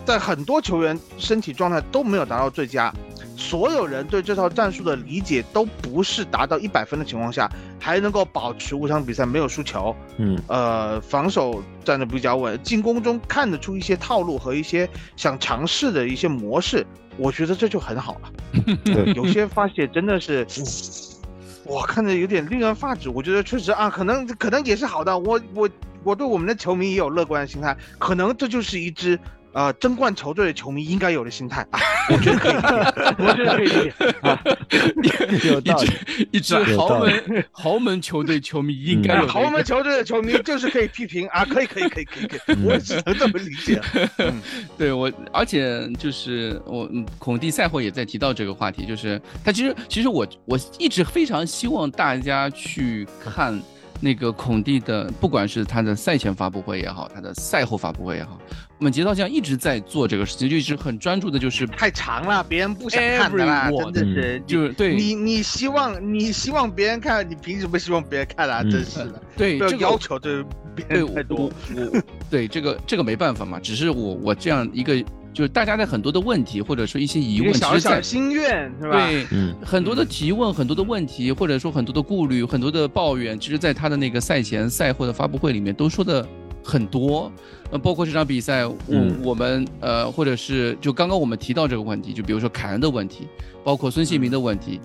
[0.06, 2.94] 在很多球员身体状态都没有达到最佳，
[3.36, 16.86] 所有人对这套战术的理解都不是达到一百分的情况下，还能够保持五场比赛没有输球，嗯，呃，防守站得比较稳，进攻中看得出一些套路和一些想尝试的一些模式。
[17.18, 18.32] 我觉得这就很好了，
[18.86, 20.46] 对，有些发泄真的是，
[21.66, 23.10] 我看着有点令人发指。
[23.10, 25.18] 我觉得确实啊，可能可能也是好的。
[25.18, 25.70] 我我
[26.04, 29.18] 我对我们的球迷也有乐观的心态，可能这就是一支。
[29.56, 31.66] 呃，争冠球队的球迷应该有的心态。
[31.72, 31.80] 啊，
[32.12, 32.56] 我觉得可以，
[33.18, 33.94] 我觉得可以理解。
[34.22, 34.44] 啊。
[35.64, 41.26] 一支一支豪门豪门球队球迷应该有豪门球队的球迷就是可以批评。
[41.30, 43.82] 啊，可以可以可以可以可以，我只能这么理解。
[44.78, 53.58] 对我，而且就是我孔蒂赛后也在提到这个话题，就是他其实其实我我一直非常希望大家去看。
[54.06, 58.38] 那个孔蒂的，不管是他的赛前发布会也好，他的赛后发布会也好，
[58.78, 64.96] 我们节操酱一直在做这个事情，就一直很专注的，就是太长了，别人不想看的啦，真的是，就是对。
[64.96, 68.62] 你，你希望你希望别人看，你凭什么希望别人看啊？
[68.62, 75.04] 真是的， 对，这个要求对别人太多，我对这个这个没办法嘛，只是我我这样一个
[75.36, 79.06] 就是大家的很多的问题，或者说一些疑问，小小心愿是吧？
[79.08, 79.26] 对，
[79.62, 86.26] 很多的提问，很多的问题，或者说很多的顾虑，很多的抱怨，其实在他的那个赛前、赛后的发布会里面都说的
[86.64, 87.30] 很多。
[87.72, 88.76] 呃，包括这场比赛，我
[89.22, 93.28] 我们呃，或者是就刚刚我们提到这个问题，就比如说凯恩的问题，
[93.64, 94.80] 包括孙兴民的问题。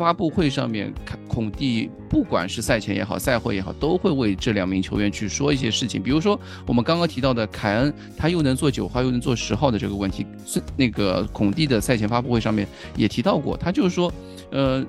[0.00, 0.90] 发布会上面，
[1.28, 6.02] 孔蒂不管是赛前也好，赛后也好，都会为这两名球员去说一些事情。
[6.02, 13.58] 比如说我们刚刚提到的凯恩，他又能做九号又能做十号的这个问题，是那个孔蒂的赛前发布会上面也提到过。
[13.58, 14.10] 他就是说，
[14.50, 14.82] 呃，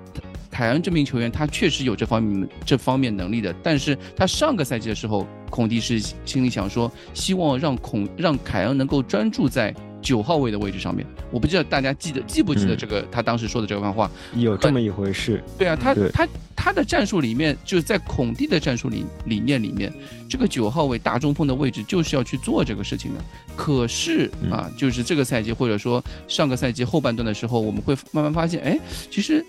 [0.49, 9.75] 凯恩这名球员他确实有这方面这方面能力的，但是他上个赛季的时候，孔蒂是心里想说，希望让孔让凯恩能够专注在。
[10.01, 15.43] 九号位的位置上面，我不知道大家记得记不记得这个他当时说的这番话，有这么一回事。
[15.57, 19.91] 对啊，他他他的战术里面就是在孔蒂的战术理理念里面，
[20.29, 23.23] 这个九号位大中锋的位置就是要去做这个事情的。
[23.55, 29.45] 可是啊，就是这个赛季或者说上个赛季后半段的时候，我们会慢慢发现，哎，其实，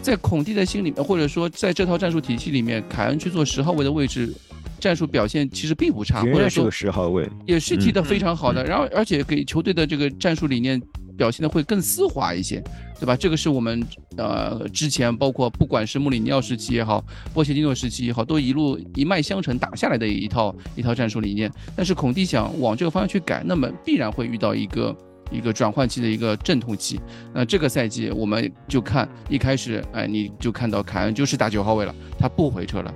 [0.00, 4.32] 在孔蒂的心里面，或者说在这套战术体系里面，凯恩去做十号位的位置。
[4.78, 8.64] 战术表现其实并不差，或者说十号位也是踢得非常好的。
[8.64, 10.80] 然后，而且给球队的这个战术理念
[11.16, 12.62] 表现的会更丝滑一些，
[13.00, 13.16] 对吧？
[13.16, 13.82] 这个是我们
[14.18, 21.50] 呃之前包括不管是穆里尼奥时期也好，波切蒂诺时期也好，都一路一脉相承打下来的一套一套战术理念。
[21.74, 24.94] 但是孔蒂想往这个方向去改，那么必然会遇到一个
[25.30, 27.00] 一个转换期的一个阵痛期。
[27.32, 32.94] 那这个赛季我们就看一开始，哎，你就看到凯恩就是打九号位了，他不回撤了。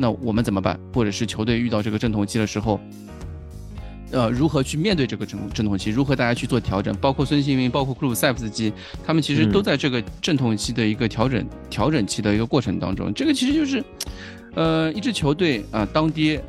[0.00, 0.80] 那我们怎么办？
[0.94, 2.80] 或者是球队遇到这个阵痛期的时候，
[4.10, 5.90] 呃，如何去面对这个阵阵痛期？
[5.90, 6.96] 如何大家去做调整？
[6.96, 8.72] 包括孙兴民，包括库鲁塞夫斯基，
[9.04, 13.12] 他们其实都在这个阵痛期的一个调整调整期的一个过程当中。
[13.12, 13.84] 这个其实就是，
[14.54, 16.42] 呃，一支球队啊，当爹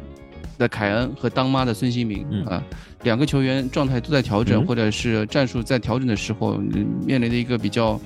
[0.57, 2.63] 的凯恩和当妈的孙兴民啊。
[3.03, 6.55] 两个球员状态都在调整，或者是战术在调整的时候，
[7.03, 7.99] 面临的一个比较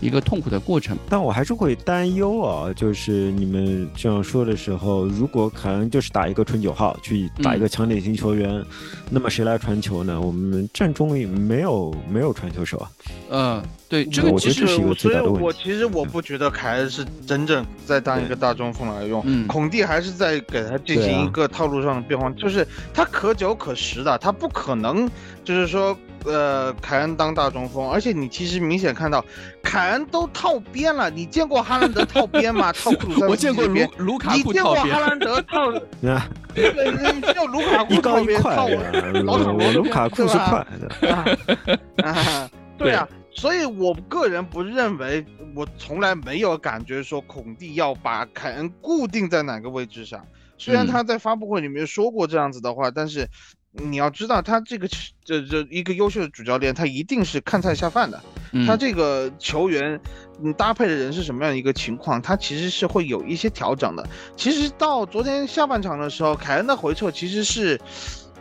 [0.00, 0.98] 一个痛苦的过程。
[1.08, 8.60] 但我还是会担忧啊，就是你们这样说的时候，如果可能就是打一个纯九号，去打一个强点型球员，
[9.08, 10.20] 那么谁来传球呢？
[10.20, 12.90] 我们阵中没有没有传球手啊。
[13.30, 24.34] 嗯，对，这个其实所以，我其实我不觉得凯恩是真正在当一个大中锋来用，孔蒂还是在给他进行一个套路上的变化，就是他可久可实的，他。
[24.40, 25.06] 不可能，
[25.44, 29.24] 就是说，呃，凯恩当大中锋，而且你其实明显看到，
[29.62, 31.08] 凯恩都套边了。
[31.08, 32.70] 你见过哈兰德套边吗？
[32.76, 34.52] 套库鲁塞我见过卢卢卡库套边。
[34.52, 35.70] 你见过哈兰德套？
[36.08, 38.66] 啊，只有卢卡库套边套。
[39.26, 42.50] 我卢卡库是快的。
[42.76, 50.22] 对啊，所以我个人不认为，我从来没有感觉说孔蒂要把凯恩固定在哪个位置上。
[50.58, 53.26] 虽然他在发布会里面说过这样子的话，但是。
[53.72, 54.88] 你要知道，他这个
[55.24, 58.20] 这这一个优秀的主教练，他一定是看菜下饭的。
[58.66, 59.98] 他这个球员，
[60.42, 64.04] 嗯，搭配的人是什么样一个情况，他其实是会有一些调整的。
[64.36, 67.80] 其实到昨天下半场的时候，凯恩的回撤其实是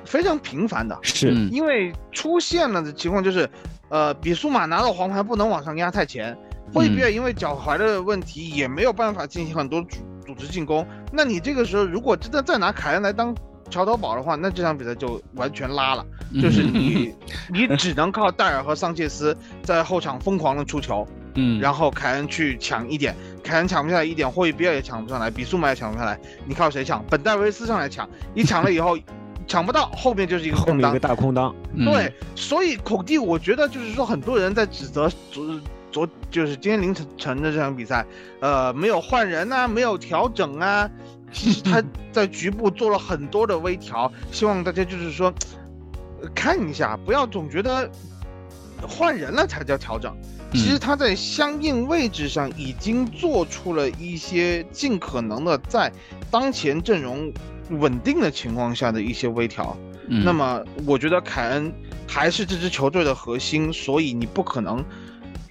[0.03, 3.47] 非常频繁的，是因为出现了的情况就是，
[3.89, 6.35] 呃，比苏马拿到黄牌不能往上压太前，
[6.73, 10.83] 惠比尔因为脚踝的问题也没有办法进行很多组组织进攻。
[11.13, 13.35] 那你这个时候如果真的再拿凯恩来当。
[13.69, 16.05] 桥头堡的话，那这场比赛就完全拉了，
[16.41, 17.13] 就是你，
[17.49, 27.03] 你只能靠戴尔和桑切斯在后场疯狂的出球，嗯，然后凯恩去抢一点，凯恩抢不下来一点，霍伊比尔也抢不上来，比苏马也抢不下来，你靠谁抢？
[27.09, 28.97] 本戴维斯上来抢，你抢了以后
[29.47, 31.55] 抢不到，后面就是一个空当，一个大空当。
[31.77, 35.59] 对，所以孔蒂，我觉得就是说，很多人在指责昨
[35.91, 38.05] 昨就是今天凌晨的这场比赛，
[38.41, 40.87] 呃，没有换人啊，没有调整啊。
[41.31, 45.33] 其 实他在局部做了很多的微调，希望大家就是说
[46.33, 47.89] 看一下，不要总觉得
[48.81, 50.15] 换人了才叫调整。
[50.51, 55.91] 其实他在相应位置上已经做出了一些尽可能的在
[56.31, 57.31] 当前阵容
[57.69, 59.77] 稳定的情况下的一些微调。
[60.07, 61.71] 那么我觉得凯恩
[62.07, 64.83] 还是这支球队的核心，所以你不可能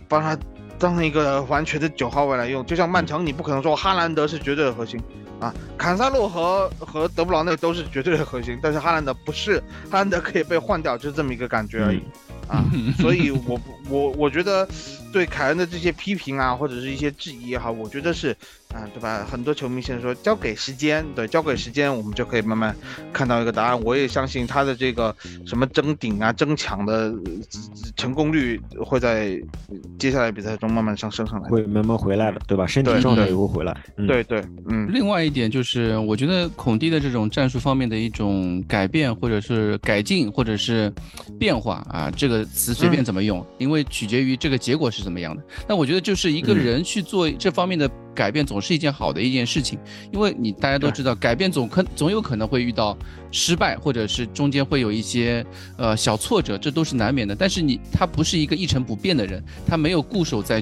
[0.08, 0.36] 把他
[0.80, 2.66] 当成一个完全的九号位来用。
[2.66, 5.00] 就像曼城，你不可能说哈兰德是绝对的核心。
[5.40, 9.58] 啊，坎萨洛和和德布劳内都是绝对的核心，但是哈兰德不是，
[9.90, 12.02] 哈兰德可以被换掉，就是这么一个感觉而已。
[12.48, 12.64] 啊，
[12.98, 14.66] 所以我我我觉得，
[15.12, 18.36] 对凯恩的这些批评啊，或者是一些质疑也好，我觉得是。
[18.74, 19.26] 啊，对吧？
[19.30, 22.76] 很多球迷现在说交给时间，对，交给时间，我们就可以慢慢
[23.12, 23.82] 看到一个答案。
[23.82, 25.14] 我也相信他的这个
[25.46, 27.14] 什么争顶啊、争抢的
[27.96, 29.40] 成功率会在
[29.98, 32.66] 接下来比赛中慢慢上升上来，会慢慢回来的，对吧？
[32.66, 33.74] 身体状态也会回来。
[34.06, 34.86] 对对，嗯。
[34.92, 40.92] 另外一点就是，我觉得孔蒂的这种战术方面的一种改变，或者是改进，或者是
[41.38, 45.42] 变化啊，这个词随便怎么用，因为取决于这个结果是怎么样的。
[45.66, 47.90] 那我觉得就是一个人去做这方面的。
[48.18, 49.78] 改变总是一件好的一件事情，
[50.12, 52.98] 因为你大家都知道，改变总可总有可能会遇到
[53.30, 55.46] 失败，或者是中间会有一些
[55.76, 57.36] 呃小挫折，这都是难免的。
[57.36, 60.60] 但是你他不是一个一成不变的人，他没有固守在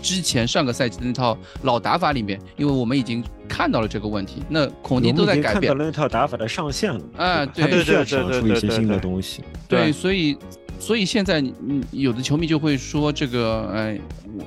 [0.00, 4.40] 之前上个赛季的那套老打法里面，因为我们已经看到了这个问题。
[4.48, 9.42] 那孔蒂都在改变，看到了那套打法的上限了啊，对，他需要想出一些新的东西。
[9.66, 10.38] 对，所以
[10.78, 11.52] 所以现在你
[11.90, 14.00] 有的球迷就会说这个，哎，
[14.38, 14.44] 我。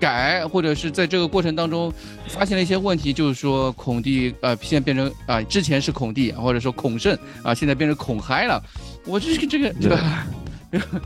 [0.00, 1.92] 改，或者是在这个过程当中
[2.28, 8.62] 发现了一些问题，就是说孔蒂呃，现在变成啊，之前是孔蒂，或者说孔圣啊，现在变成孔嗨了。
[9.06, 10.26] 我这个这个对吧？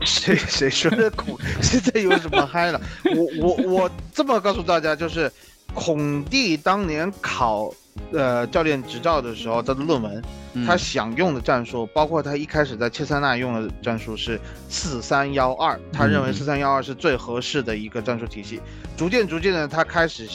[0.03, 1.37] 谁谁说的孔？
[1.61, 2.81] 现在有什么嗨了？
[3.15, 5.31] 我我我这么告诉大家，就是
[5.73, 7.73] 孔蒂当年考。
[8.11, 10.21] 呃，教练执照的时候，他的论文，
[10.65, 18.59] 他想用的战术，包括他一开始在切塞纳用的战术是四三幺二，他认为四三幺二是最合适的一个战术体系。
[18.97, 20.27] 逐渐逐渐的，他开始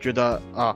[0.00, 0.74] 觉得啊，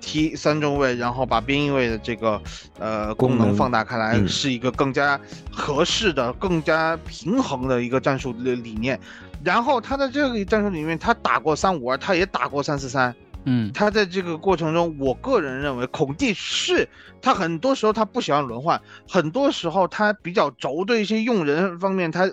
[0.00, 2.40] 踢三中卫，然后把边翼位的这个
[2.78, 5.20] 呃功能放大开来，是一个更加
[5.52, 8.98] 合适的、更加平衡的一个战术的理念。
[9.44, 13.14] 然后他在这个战术里面，他打过三五二，他也打过三四三。
[13.44, 16.88] 嗯，他在这个过程中，我个人认为孔蒂是
[17.22, 22.30] 他很多时候他不喜欢轮换，很多时候他比较轴的一些用人方面，他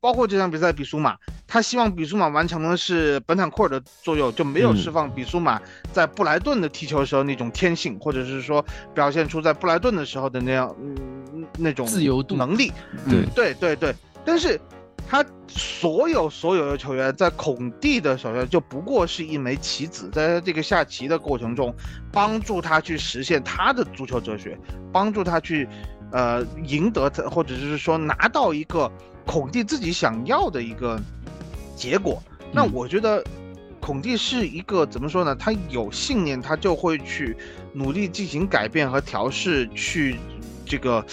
[0.00, 1.16] 包括这场比赛比苏马，
[1.46, 5.60] 他希望比苏马完成的是本坦库尔的作用，就没有释放比苏马
[5.90, 8.64] 在布莱顿的踢球时候那种天性，或者是说
[8.94, 12.36] 表现出在布莱顿的时候的那样嗯那种自由度。
[12.36, 12.70] 能力，
[13.08, 14.60] 对对对对，但是。
[15.08, 21.72] 他所有所有的球员在孔蒂的手下就不过是一枚棋子，在这个下棋的过程中，
[22.12, 24.58] 帮助他去实现他的足球哲学，
[24.92, 25.68] 帮助他去，
[26.10, 28.90] 呃，赢得他，或者是说拿到一个
[29.24, 31.00] 孔蒂自己想要的一个
[31.76, 32.20] 结果。
[32.52, 33.22] 那我觉得，
[33.80, 35.36] 孔蒂是一个怎么说呢？
[35.36, 37.36] 他有信念，他就会去
[37.72, 40.16] 努力进行改变和调试，去。
[40.66, 41.04] 这个，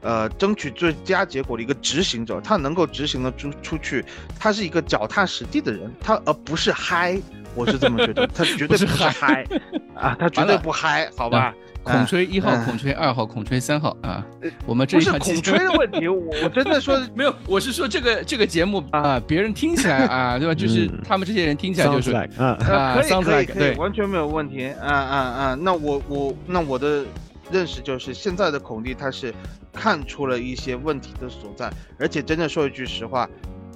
[0.00, 4.04] 呃，争取最佳结果的一个执行者，他能够执行的出出去，
[4.38, 7.20] 他是一个脚踏实地的人，他而不是嗨，
[7.54, 9.46] 我是这么觉得， 他绝对不是嗨
[9.94, 11.54] 啊，他绝对不嗨，好吧？
[11.84, 14.24] 孔吹一号，孔吹二号，孔吹三号啊，
[14.66, 20.54] 我们这不是孔吹的问题，我我真的说 没有，我是说这个这个节目啊，别人听起来啊，对吧？
[20.54, 27.04] 就是他们这些人听起来就是啊啊，可以可以可以，完全没有问题，啊啊啊，那我我那我的。
[27.52, 29.32] 认识就是现在的孔蒂，他是
[29.72, 33.28] 看出了一些问题的所在，而且真的说一句实话，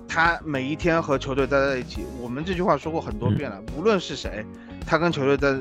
[0.08, 4.44] 他每一天和球队待在一起，我们这句话说过很多遍了，无论是谁，
[4.86, 5.54] 他跟球队在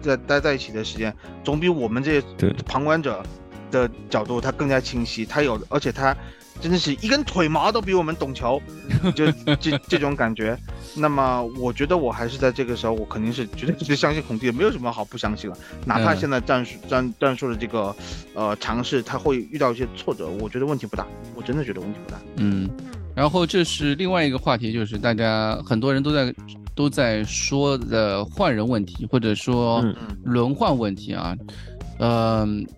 [0.00, 2.26] 在待在一起的时间，总比我们这些
[2.66, 3.22] 旁观者
[3.70, 5.24] 的角度他更加清晰。
[5.24, 6.16] 他有，而且他
[6.62, 8.62] 真的是一根腿毛都比我们懂球，
[9.16, 10.56] 就这这种感觉。
[10.94, 15.56] 那么我觉得我还是在这个时候，我肯定是绝对是相信孔蒂的，没有什么好不相信了。
[15.84, 17.94] 哪怕现在战术战战术的这个
[18.34, 21.04] 呃尝试，他会遇到一些挫折，我觉得问题不大，
[21.34, 22.18] 我真的觉得问题不大。
[22.36, 22.70] 嗯，
[23.14, 26.34] 然后这是另外一个话题，就是大家很多人都在
[26.74, 29.82] 都在说的换人问题，或者说
[30.24, 31.34] 轮换问题啊。
[31.40, 31.46] 嗯，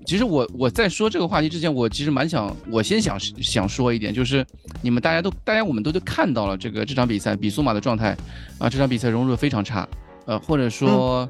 [0.05, 4.45] 其实我我在说这个话题之前，我其实蛮想，我先想想说一点，就是
[4.83, 8.17] 你们大家都大家我们都都看到了这个这场比赛比苏马的状态
[8.59, 9.89] 啊，这场比赛融入非常差，
[10.27, 11.29] 呃，或者说，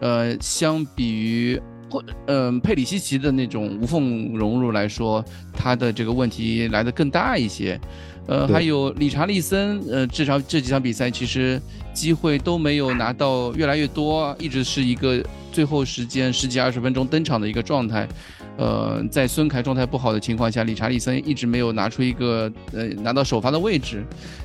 [0.00, 1.60] 呃，相比于
[1.90, 5.22] 或嗯佩里西奇的那种无缝融入来说，
[5.52, 7.78] 他的这个问题来的更大一些。
[8.26, 11.60] 呃，还有理查利森，呃，这场这几场比赛其实
[11.92, 15.22] 机会都没有拿到越来越多，一直是一个
[15.52, 18.08] 最后时间十几二十分钟登场的一个状态。
[18.56, 24.04] 呃，在孙凯状态不好的情况下，理查利森一直没有拿出一个呃拿到首发的位置，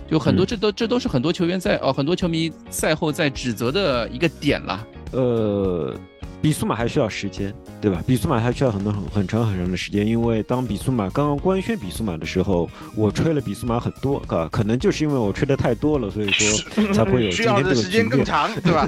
[0.10, 4.86] 就很多这都这都是很多球员在哦很多球迷赛后在指责的一个点了。
[5.12, 5.96] 呃。
[6.42, 8.02] 比苏马还需要时间，对吧？
[8.08, 18.88] 比苏马还需要很多很很长很长的时间，因为当比苏马刚刚官宣比苏马的时候，我吹了比苏马很多，啊，可能就是因为我吹的太多了，所以说才会有今天这个时间更长，对吧？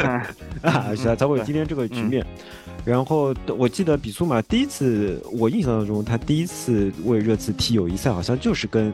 [0.62, 2.24] 啊，是啊，才会有今天这个局面。
[2.82, 8.90] 然后我记得比苏马第一次，我印象当中他第一次为热刺踢友谊赛，好像就是跟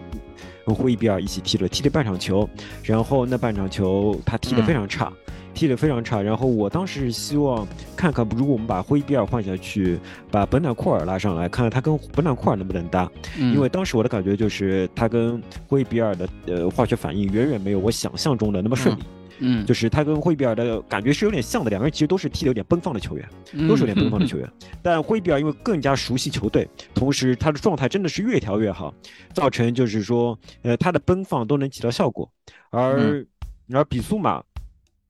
[0.66, 2.48] 跟霍伊比尔一起踢了踢了半场球，
[2.82, 5.12] 然后那半场球他踢得非常差，
[5.55, 6.20] 踢得非常差。
[6.20, 9.98] 然后我当时是希望看看，如果我们把霍伊比尔换下去，
[10.30, 13.11] 把本坦库尔拉上来，看看他跟本坦库尔能不能搭。
[13.38, 19.03] 因为当时我的感觉就是他跟霍伊比尔的呃化学反应远远没有我想象中的那么顺利。
[19.44, 23.28] 嗯，就是他跟霍伊比尔的感觉是有点像的，两个人其实都是踢得有点奔放的球员，
[23.66, 24.48] 都是有点奔放的 球员。
[24.80, 28.94] 但霍伊比尔因为更加熟悉球队，同时他的状态真的是越调越好，
[29.32, 32.30] 造成就是说，呃，他的奔放都能起到效果。
[32.70, 33.26] 而
[33.72, 34.40] 而比苏马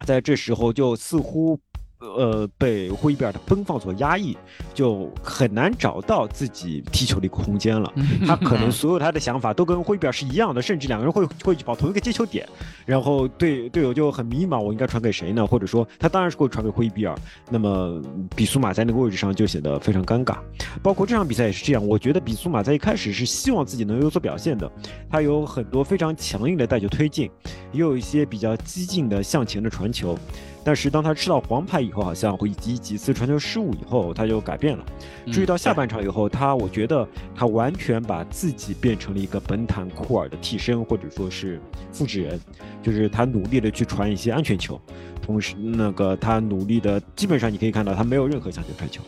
[0.04, 1.58] 在这时候就似乎。
[2.02, 4.36] 呃，被霍伊比尔的奔放所压抑，
[4.74, 7.92] 就很难找到自己踢球的一个空间了。
[8.26, 12.46] 他可能所有他的想法都跟霍伊比尔是一样的，甚至两个人会会去跑同一个接球点，
[12.84, 15.46] 然后队队友就很迷茫，我应该传给谁呢？
[15.46, 17.14] 或者说他当然是会传给霍伊比尔，
[17.48, 18.02] 那么
[18.34, 20.38] 比苏马在那个位置上就显得非常尴尬。
[20.82, 24.70] 包括这场比赛也是这样，我觉得比苏马在一开始是希望自己能有所表现的，
[25.08, 27.30] 他有很多非常强硬的带球推进，
[27.72, 30.18] 也有一些比较激进的向前的传球。
[30.64, 34.84] 但是当他吃到黄牌以后，好像以及几次传球失误以后，他就改变了。
[35.32, 41.60] 注意到下半场以后，他我觉得他完全把自己变成了一个本坦库尔的替身，或者说是
[41.90, 42.40] 复制人，
[42.82, 44.80] 就是他努力的去传一些安全球，
[45.20, 49.02] 同时那个他努力的，基本上你可以看到他没有任何向前传球，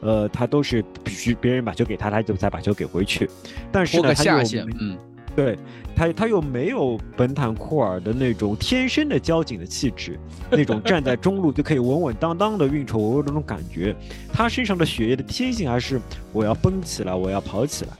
[0.00, 3.28] 呃，他都是必须别人把球给他，他就再把球给回去。
[3.72, 4.42] 但是呢，他又
[4.80, 4.98] 嗯。
[5.36, 5.56] 对
[5.94, 10.18] 他，他又没有本坦库尔的那种天生的交警的气质，
[10.50, 13.94] 那种站在中路就可以稳稳当当的运筹帷幄那种感觉。
[14.32, 16.00] 他身上的血液的天性还是
[16.32, 17.90] 我要蹦起来，我要跑起来，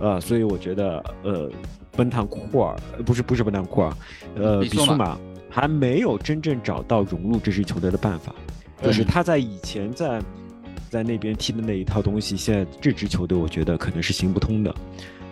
[0.00, 1.50] 呃，所以我觉得，呃，
[1.92, 2.76] 本坦库尔
[3.06, 3.92] 不是不是本坦库尔，
[4.34, 5.16] 呃，比苏马
[5.48, 8.34] 还没有真正找到融入这支球队的办法，
[8.82, 10.20] 就是他在以前在
[10.90, 14.74] 在那边踢的那一套东西，现在这支球队我觉得可能是行不通的。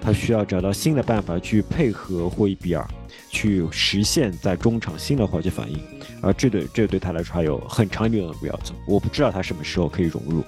[0.01, 2.86] 他需要找到新的办法去配合霍伊比尔，
[3.28, 5.78] 去实现在中场新的化学反应，
[6.22, 8.74] 而这对这对他来说还有很长一段路要走。
[8.86, 10.42] 我不知道他什么时候可以融入，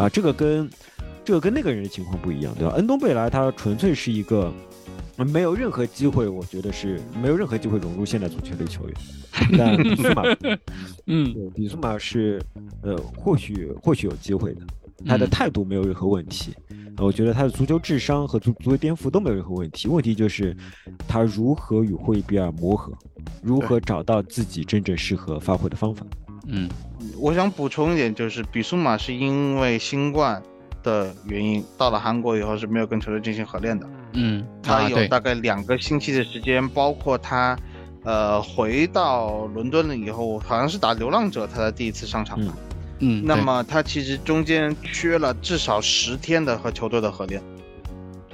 [0.00, 0.68] 啊，这个跟
[1.24, 2.74] 这个跟那个人的情况不一样，对吧？
[2.76, 4.52] 恩东贝莱他纯粹是一个
[5.16, 8.96] 没有任何机会，我觉得是没有任何机会融入现代足球的球员。
[9.58, 10.22] 但比苏马，
[11.06, 12.40] 嗯，比苏马是
[12.82, 14.60] 呃，或许或许有机会的。
[15.04, 16.54] 他的态度没有任何问题，
[16.98, 19.88] 我觉得他的足球智商和足足球颠覆都没有任何问题。
[19.88, 20.56] 问题就是
[21.06, 22.92] 他如何与霍伊比尔磨合，
[23.42, 26.06] 如何找到自己真正适合发挥的方法。
[26.46, 26.68] 嗯，
[27.18, 30.40] 我想补充一点，就是比苏马是因为新冠
[30.82, 33.86] 的原因到了韩国以后是没有跟球队进行合练的。
[34.12, 37.58] 嗯，他有大概两个星期的时间，包括他
[38.04, 42.54] 呃回到伦敦了以后，好像是打流浪者，他才第一次上场吧。
[42.56, 42.65] 嗯，
[42.98, 47.42] 那么他其实中间缺了至少十天的和球队的合练，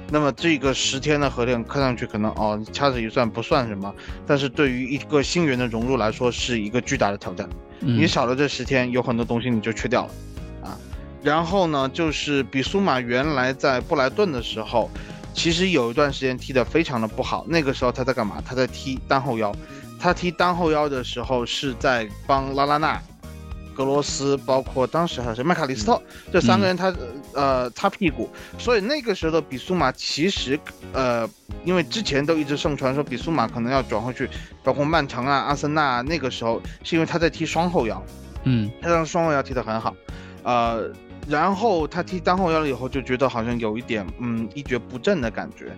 [0.09, 3.93] 那么这个十天的合练看上去可能哦掐指一算不算什么，
[4.25, 7.49] 但是对于一个新员的融入来说是一个巨大的挑战。
[7.79, 10.11] 你少了这十天，有很多东西你就缺掉了
[10.69, 10.77] 啊。
[11.21, 14.89] 然后呢，就是比苏马原来在布莱顿的时候，
[15.33, 17.45] 其实有一段时间踢得非常的不好。
[17.49, 18.41] 那个时候他在干嘛？
[18.45, 19.53] 他在踢单后腰。
[19.99, 23.01] 他踢单后腰的时候是在帮拉拉纳。
[23.75, 26.01] 格罗斯，包括当时还是麦卡利斯特
[26.31, 26.93] 这三个人，他
[27.33, 30.59] 呃擦屁股，所以那个时候的比苏马其实
[30.93, 31.27] 呃，
[31.65, 34.29] 因为之前都一直盛传说比苏马可能要转回去，
[34.63, 38.01] 包括曼城啊、阿森纳啊那个时候是因为他在踢双后腰，
[38.43, 39.95] 嗯，他让双后腰踢得很好，
[40.43, 40.91] 呃，
[41.27, 45.71] 然后他踢单后腰了以后就觉得好像有一点嗯一蹶不振的感觉，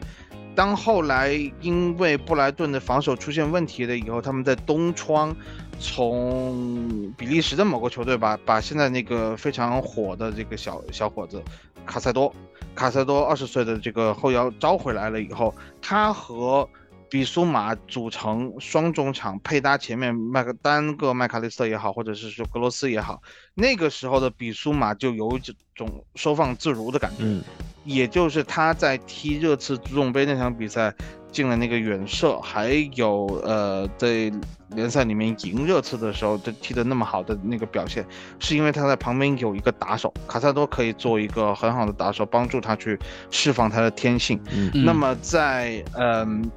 [0.56, 1.32] 当后来
[1.62, 5.36] 因为布莱顿的防守出现问题了以后，他们在东窗。
[5.80, 11.42] 从比利时的某个球队把把现在那个非常火的这个小小伙子
[11.86, 12.34] 卡塞多，
[12.74, 16.68] 卡塞多二十岁的这个后腰招回来了以后，他和
[17.10, 23.22] 比苏马组成双中场配搭，前面麦克单个麦卡利斯特也好，或者是说格罗斯也好，
[23.54, 27.44] 那个时候的比苏马就有这种收放自如的感觉，嗯
[27.84, 30.94] 也就是他在踢热刺足总杯那场比赛。
[31.32, 34.32] 进了那个远射，还有呃，在
[34.76, 38.06] 联赛里面赢热刺的时候，他踢得那么好的那个表现，
[38.40, 43.00] 是因为他在旁边有一个打手，卡萨多可以做一个很好的打手，帮助他去
[43.32, 44.40] 释放他的天性。
[44.74, 46.50] 那么在嗯，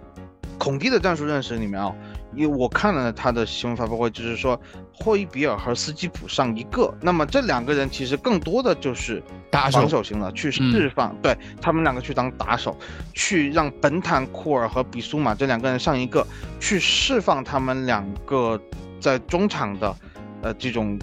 [0.58, 1.94] 孔蒂的战术认识里面啊。
[2.34, 4.60] 因为我看了他的新闻发布会，就是说
[4.92, 12.76] 霍伊比尔和斯基普上一个，那么这两个人其实更多的就是打防守型的，去释放，对他们两个去当打手，
[13.14, 16.26] 去让本坦库尔和比苏马这两个人上一个，
[16.60, 18.60] 去释放他们两个
[19.00, 19.96] 在中场的，
[20.42, 20.98] 呃这种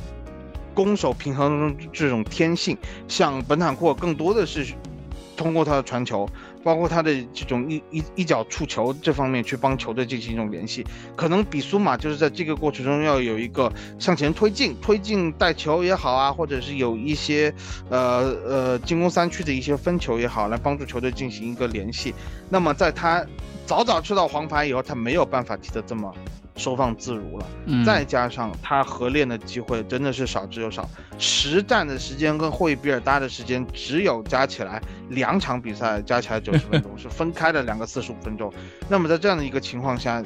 [0.74, 4.66] 攻守平衡中这种天性，像本坦库尔更多的是。
[5.38, 6.26] 通过他的传球，
[6.66, 10.84] 包括他的这种一一一脚触球这方面去帮球队进行一种联系，
[11.16, 17.54] 可能比苏马就是在这个过程中要有一个向前推进、推进带球也好啊，或者是有一些
[17.88, 22.16] 呃呃进攻三区的一些分球也好，来帮助球队进行一个联系。
[22.50, 23.24] 那么在他
[23.68, 26.12] 早早吃到黄牌以后，他没有办法踢得这么。
[26.56, 27.46] 收放自如了，
[27.86, 30.90] 再加上他合练的机会真的是少之又少，
[31.20, 38.52] 实战的时间跟霍伊比尔搭的时间只有加起来两场比赛加起来九十分钟， 是分开的两个四十五分钟。
[38.88, 40.24] 那么在这样的一个情况下，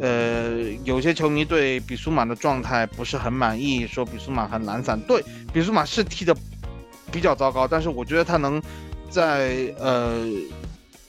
[0.00, 4.98] 呃，有些球迷对比苏马的状态不是很满意，说比苏马很懒散。
[5.02, 6.36] 对比苏马是踢的
[7.12, 8.60] 比较糟糕，但是我觉得他能
[9.08, 10.26] 在呃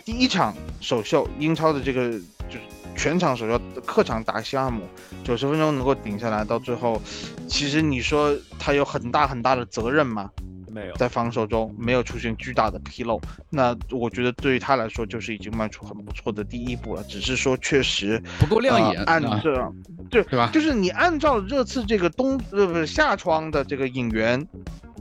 [0.05, 2.11] 第一场首秀英超的这个
[2.47, 2.79] 就是。
[2.96, 4.84] 全场首要客场打西汉姆，
[5.24, 7.02] 九十分钟能够顶下来，到最后，
[7.48, 10.30] 其实你说他有很大很大的责任吗？
[10.72, 13.20] 没有，在防守中没有出现巨大的纰漏，
[13.50, 17.04] 那我觉得对于他来说就是已经迈出很不错的第一步了。
[17.06, 19.74] 只是说确实不够亮眼，按这，
[20.12, 20.50] 对对吧？
[20.54, 24.46] 就是你按照热刺这个冬呃不是夏窗的这个引援，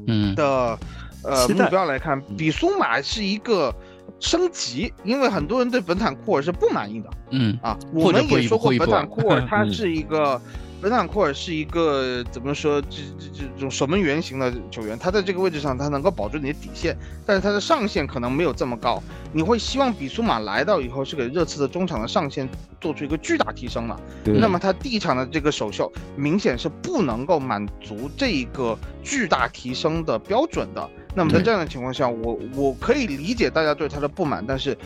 [0.06, 0.78] 嗯的
[1.22, 3.74] 呃目标来看，比苏马是一个。
[4.20, 7.10] 升级，因为很多人对本坦库尔是不满意的。
[7.30, 10.40] 嗯啊，我们也说过本坦库尔 他是一个。
[10.80, 16.96] 本坦库尔是一个怎么说，这这这种守门员型的球员，他在这个位置上他能够保住你的底线，
[17.26, 19.02] 但是他的上限可能没有这么高。
[19.32, 22.48] 你会希望比苏马来到以后是给热刺的中场的上限
[22.80, 23.96] 做出一个巨大提升嘛？
[24.38, 30.88] 那么他第一场的这个首秀明显是不能够满足这一个巨大提升的标准的。
[31.18, 34.78] 那么在这样的情况下，我我可以理解大家对他的不满，但是，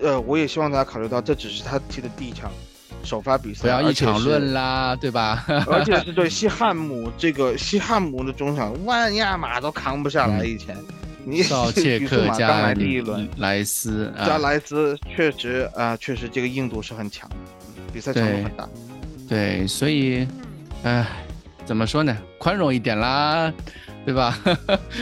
[0.00, 2.50] 呃，我也希望大家考虑到这只是他踢的第一场。
[3.04, 5.44] 首发比赛不要一场论啦，对吧？
[5.66, 10.42] 而且是对西汉姆这个西汉姆的中场，万亚马都扛不下来。
[10.42, 10.74] 以前，
[11.24, 12.74] 你少 切克加
[13.36, 17.28] 莱斯加莱斯，确实啊，确实这个硬度是很强，
[17.92, 18.66] 比赛强度很大。
[19.28, 20.26] 对，所以，
[20.82, 21.06] 哎，
[21.66, 22.16] 怎么说呢？
[22.38, 23.52] 宽容一点啦。
[24.08, 24.34] 对吧？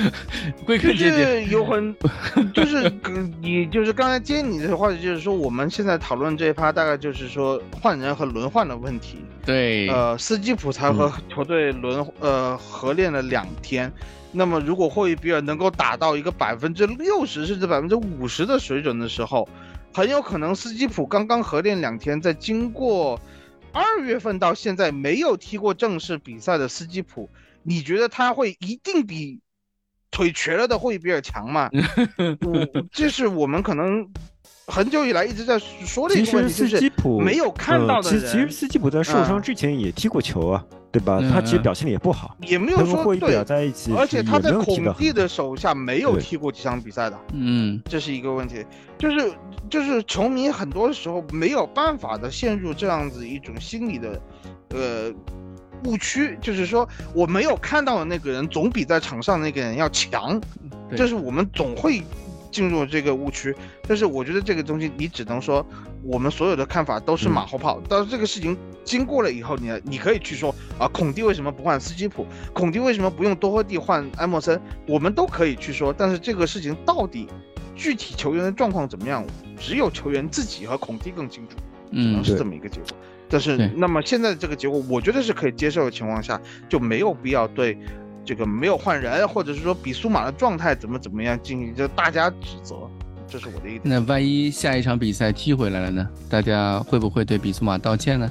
[0.67, 1.95] 归根结底有很，
[2.53, 2.93] 就是
[3.41, 9.19] 你就是刚才接你的话题，就是说我们现在讨论这一趴，大概就是说换人和轮换的问题。
[9.45, 13.93] 对，呃，斯基普才和球队轮呃合练了两天，
[14.33, 19.49] 那么如果霍伊比尔能够打到一个百分之六十甚至百分之五十的水准的时候，
[19.95, 23.21] 很有可能斯基普刚刚合练两天，在经过
[23.71, 27.31] 二月份到现在没有踢过正式比赛的斯基普。
[27.67, 29.41] 你觉得他会一定比
[30.11, 31.69] 腿瘸了的霍伊比尔强吗？
[32.93, 34.09] 这是我们可能
[34.67, 36.93] 很久以来一直在说的一个问题，就是
[37.23, 38.21] 没有看到的人。
[38.21, 41.21] 其实斯基普在受伤之前也踢过球啊，对吧？
[41.31, 47.19] 他其实表现的也不好，也没有说霍伊比尔在一起，而且他在孔蒂的手下没有踢过几场比赛的。
[47.33, 48.65] 嗯，这是一个问题，
[48.97, 49.33] 就是
[49.69, 54.21] 就是球迷很多时候没有办法的陷入这样子一种心理的，
[54.71, 55.13] 呃。
[55.85, 60.41] 误区就是说，我没有看到的那个人总比在场上那个人要强，
[60.97, 62.03] 就是我们总会
[62.51, 63.55] 进入这个误区。
[63.87, 65.65] 但是我觉得这个东西，你只能说
[66.03, 67.81] 我们所有的看法都是马后炮。
[67.89, 72.27] 但是这个事情经过了以后，你你可以去说啊，孔蒂为什么不换斯基普？
[72.53, 74.61] 孔蒂为什么不用多赫蒂换埃莫森？
[74.89, 75.93] 我们都可以去说。
[75.93, 77.29] 但是这个事情到底
[77.75, 79.25] 具体球员的状况怎么样，
[79.59, 81.57] 只有球员自己和孔蒂更清楚，
[81.93, 82.89] 只能是这么一个结果。
[83.29, 87.77] 但是，那么现在这个结果，我觉得是可以接受的情况下，就没有必要对
[88.25, 92.77] 这个没有换人，或者是说比苏马的状态怎么怎么样进行就大家指责，
[93.27, 93.83] 这是我的一点。
[93.83, 96.09] 那万一下一场比赛踢回来了呢？
[96.31, 98.31] 大家会不会对比苏马道歉呢？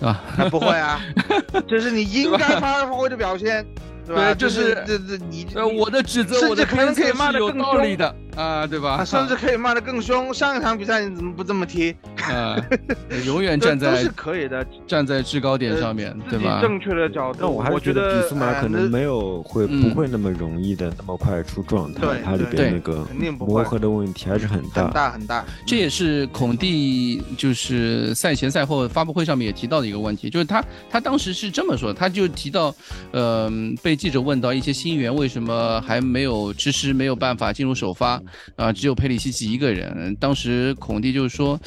[0.00, 0.20] 是吧？
[0.50, 1.00] 不会啊，
[1.68, 3.64] 这是你应该发挥的表现。
[4.04, 9.04] 对，就是这这你，呃，我的指责，甚至可能可以骂的更凶的啊，对吧？
[9.04, 10.32] 甚至可以骂得更凶。
[10.34, 11.94] 上一场比赛你怎么不这么踢？
[12.30, 12.56] 啊，
[13.24, 16.60] 永远站在都是可以的，站在制高点上面，对吧？
[16.60, 17.38] 正确的角度。
[17.40, 23.06] 那我还是觉得比苏马可能没有会不会那么容易的那么快出状态，他里边那个
[23.38, 25.44] 磨合的问题还是很大很大很大。
[25.66, 32.74] 这也是孔蒂就是赛前赛后发布会上面也提到的一个问题，就是他他当时是这么说，他就提到，
[33.12, 33.50] 呃，
[33.82, 33.96] 被。
[34.02, 38.20] 记者问到一些新援为什么还没有迟迟没有办法进入首发
[38.56, 38.72] 啊？
[38.72, 40.16] 只有佩里西奇一个人。
[40.20, 41.60] 当时孔蒂就是说，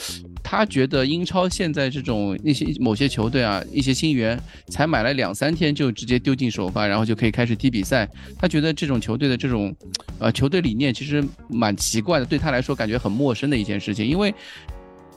[0.44, 8.10] 他觉得英超现在这种那些某些球队啊，一些新援才买了两三天就直接丢进首发，然后就可以开始踢比赛。
[8.38, 9.76] 他觉得这种球队的这种
[10.20, 14.34] 呃球队理念其实蛮奇怪的，对他来说感觉很陌生的一件事情，因为。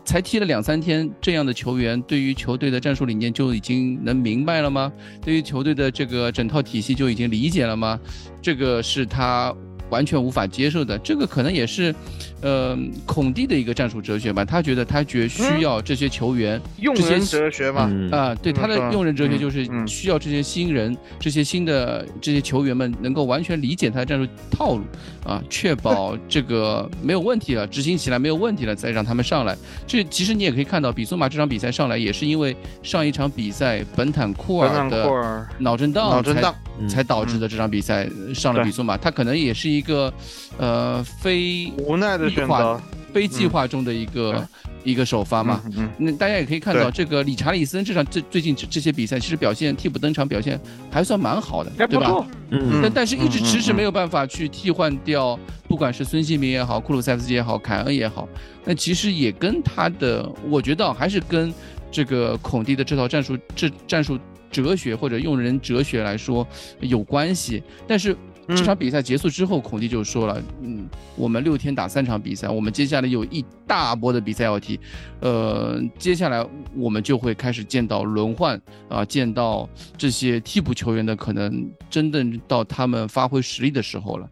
[0.05, 4.91] 才踢了两三天，这样的球员对于球队的战术理念就已经能明白了吗？
[5.23, 8.01] 对于球队的这个整套体系就已经理解了吗？
[8.41, 9.55] 这个是他
[9.91, 10.99] 完全无法接受的。
[10.99, 11.95] 这个可能也是，
[12.41, 14.45] 呃，孔蒂的一个战术哲学吧。
[14.45, 24.83] 他觉得他觉需要这些球员用人哲学嘛，啊，对他的用人哲学就是需要这些新人、这些新的这些球员们能够完全理解他的战术套路
[25.25, 29.57] 啊，确保 这个没有问题了，执行起来没有问题了，再让他们上来。
[29.87, 36.55] 这其实你也可以看到，比苏马这场比赛上来也是因为上一场比赛本坦库尔的脑震荡，脑震荡。
[36.89, 40.15] 才导致的这场比赛上了比苏马，他可能也是一个
[40.59, 42.81] 呃非无奈的选择，
[43.13, 44.49] 非计划中的一个
[44.85, 45.63] 一个首发嘛。
[45.99, 50.61] 那大家也可以看到，这个理查利森这场这最近这这些比赛其实表现替补登场表现
[50.91, 52.27] 还算蛮好的，对吧？
[52.51, 58.29] 嗯，但但是一直迟迟没有办法去替换掉，不管是孙兴民也好，库鲁塞夫斯基也好，凯恩也好，
[58.65, 61.53] 那其实也跟他的，我觉得还是跟
[61.91, 64.19] 这个孔蒂的这套战术这战术
[64.51, 66.47] 哲学或者用人哲学来说
[66.81, 67.63] 有关系。
[67.87, 68.17] 但是
[68.49, 74.81] 这场比赛结束之后，孔蒂就说了，嗯，我们六天打三场比赛，我们接下来有一大波的比赛要踢，
[75.21, 76.43] 呃，接下来
[76.75, 79.69] 我们就会开始见到轮换啊，见到
[79.99, 84.27] 这些替补球员的可能真正到他们发挥实力的时候了。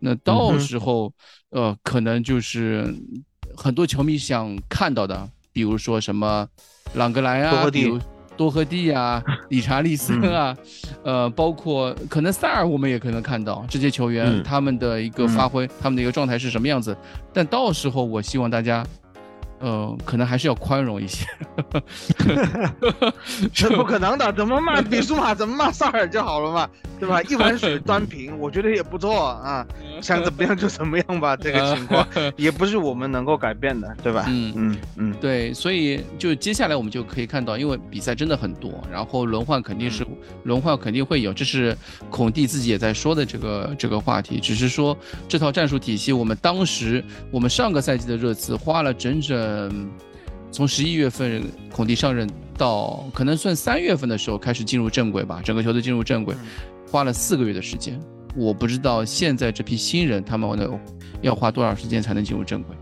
[0.00, 1.12] 那到时候，
[1.50, 2.92] 呃，可能就是
[3.56, 6.48] 很多球迷想看到的，比如说什么
[6.94, 8.00] 朗格莱啊，比如。
[8.40, 10.56] 多赫蒂啊，理查利森啊，
[11.04, 16.96] 呃，包括可能塞尔，我们也可能看到这些球员他们的一个发挥，他们的一个状态是什么样子。
[17.34, 18.82] 但到时候，我希望大家。
[19.60, 21.26] 呃，可能还是要宽容一些，
[23.52, 27.22] 这不可能的，怎么骂比苏马，怎么骂萨尔就好了嘛，对吧？
[27.28, 29.66] 一碗水端平，我觉得也不错啊，
[30.00, 32.06] 想怎么样就怎么样吧，这个情况
[32.36, 34.24] 也不是我们能够改变的，对吧？
[34.28, 40.06] 嗯嗯嗯，对，所以就接下来我们就可以看到，因为比赛真的很多，然后轮换肯定是
[40.44, 41.76] 轮换肯定会有，这是
[42.08, 44.96] 孔蒂自己也在说的这个这个话题，只是说
[45.28, 49.49] 这套战术体系，我们当时我们上个赛季的热刺花了整整。
[49.50, 49.90] 嗯，
[50.52, 51.42] 从十一月份
[51.72, 56.34] 孔蒂上任到可能算三月份的时候开始进入正轨吧，整个球队进入正轨，
[56.90, 58.00] 花了四个月的时间。
[58.36, 60.78] 我不知道现在这批新人他们能
[61.20, 62.76] 要花多少时间才能进入正轨，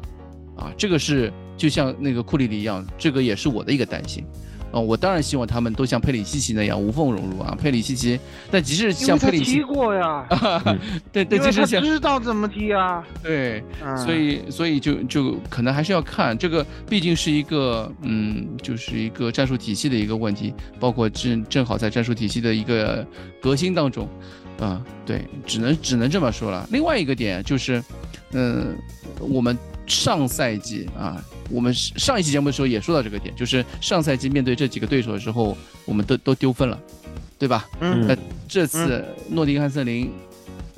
[0.56, 4.26] 啊，这个是就像那个库里里一样，这个也是我的一个担心。
[4.70, 7.56] 哦，我当然希望他们都像佩里西奇那样无缝融入啊！
[7.58, 10.26] 佩里西奇，但即使像佩里西踢过呀，
[11.10, 13.64] 对对，即使像知道怎么踢啊，对，
[13.96, 23.06] 所以所以就就可能还是要看这个，毕竟是一个嗯，就是一个战术体系的一个问题，包括正正好在战术体系的一个
[23.40, 24.06] 革新当中，
[24.60, 26.68] 啊，对，只能只能这么说了。
[26.70, 27.82] 另外一个点就是，
[28.32, 28.76] 嗯，
[29.18, 29.56] 我们
[29.86, 31.24] 上赛季啊。
[31.50, 36.78] 我们上一期节目的时候也说到这个点，就是上赛季面对这几个对手的时候，我们都都丢分了，
[37.38, 37.66] 对吧？
[37.80, 38.06] 嗯。
[38.06, 40.10] 那这次诺丁汉森林，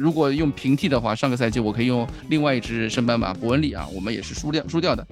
[0.00, 5.06] 如果用平替的话，上个赛季我可以用另外一只升班马伯恩利啊，我们也是输掉输掉的。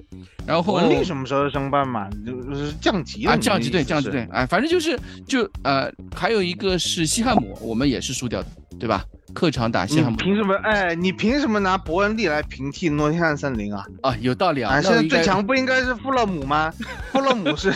[0.47, 2.09] 然后伯恩利什么时候升班马？
[2.25, 8.47] 就是降级啊，降级对降级对，哎，反正就是就呃，还有一个是西汉姆，我们也是输掉的，
[8.79, 9.05] 对吧？
[9.35, 10.55] 客场打西汉姆，凭什么？
[10.63, 13.85] 哎，你凭什么拿伯恩利来平替诺丁汉森林啊？
[14.01, 14.81] 啊，有道理啊！
[14.81, 16.73] 现在最强不应该是富勒姆吗？
[17.13, 17.71] 富勒姆是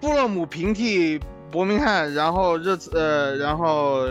[0.00, 1.20] 富勒姆平替
[1.52, 4.06] 伯明翰，然后热刺呃，然后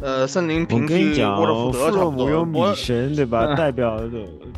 [0.00, 3.54] 呃，森林平替沃特福德，富勒姆有米神对吧？
[3.56, 4.00] 代表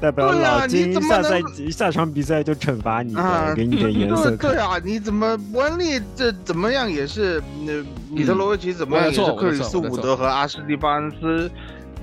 [0.00, 3.14] 代表老金下赛季下场比赛就惩罚你，
[3.56, 4.36] 给你点颜色。
[4.36, 7.72] 对啊，你怎么伯恩利这怎么样也是那。
[8.12, 11.48] 米特罗维奇怎么样也是克里斯伍德和阿什利巴恩斯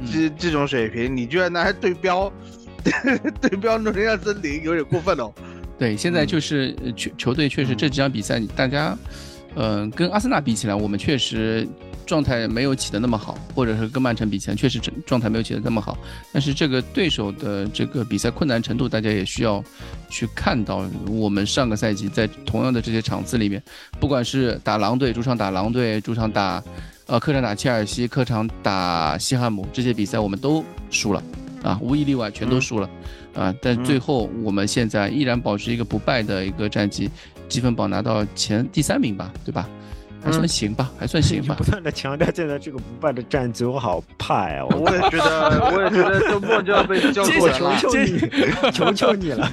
[0.09, 2.31] 这这种水平，你居然拿来对标，
[3.41, 5.29] 对标诺丁汉森林，有点过分哦。
[5.77, 8.97] 对，现在就是球球队确实这几场比赛，大家，
[9.55, 11.67] 嗯，跟阿森纳比起来，我们确实
[12.07, 15.97] 状态没有起得那么好，或者是跟曼城比起来，确实状态没有起得那么好。
[16.31, 19.63] 但是这个对手的这个比赛困难程度，大家也需要
[20.09, 20.83] 去看到。
[21.07, 23.61] 我们上个赛季在同样的这些场次里面，
[23.99, 26.63] 不管是打狼队主场打狼队，主场打，
[27.05, 31.21] 呃，客场打切尔西，客场打西汉姆，这些比赛我们都输了，
[31.61, 32.89] 啊，无一例外全都输了。
[33.37, 33.53] 啊！
[33.61, 37.07] 但最后我们现在依然保持一个不败的一个战绩，
[37.47, 39.69] 积分榜拿到前第三名吧，对吧？
[40.23, 41.55] 还算行吧，还算行吧。
[41.59, 44.65] 不断的强调现在这个不败的战绩，我好怕呀！
[44.65, 48.19] 我也觉得，我也觉得周末就要被 叫过来了，求求你，
[48.71, 49.49] 求求你了！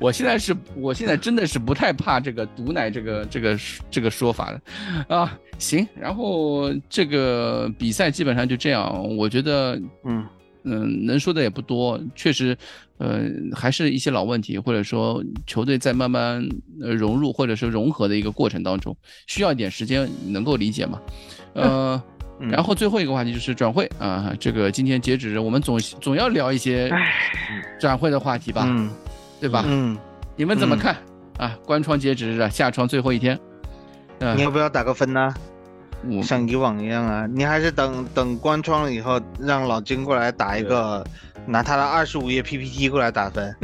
[0.00, 3.58] 我现在是，我现在真的是不太怕这个毒奶这个这个
[3.90, 5.38] 这个说法的啊。
[5.58, 10.24] 行，然后这个比赛基本上就这样，我觉得，嗯。
[10.64, 12.56] 嗯，能说的也不多，确实，
[12.98, 13.22] 呃，
[13.54, 16.46] 还是一些老问题，或者说球队在慢慢
[16.80, 18.96] 呃融入或者是融合的一个过程当中，
[19.26, 21.00] 需要一点时间，能够理解嘛？
[21.54, 22.02] 呃，
[22.38, 26.90] 然后最后一个话题就是转会啊，这个今天截止，我们总总要聊一些
[27.80, 28.68] 转会的话题吧，
[29.40, 29.64] 对吧？
[29.66, 29.96] 嗯，
[30.36, 30.96] 你们怎么看
[31.38, 31.56] 啊？
[31.64, 33.38] 关窗截止日，下窗最后一天，
[34.36, 35.34] 你要不要打个分呢？
[36.22, 41.04] 像以往一样啊，你还是等等关窗了以后，让老金过来打一个，
[41.46, 43.54] 拿他的二十五页 PPT 过来打分。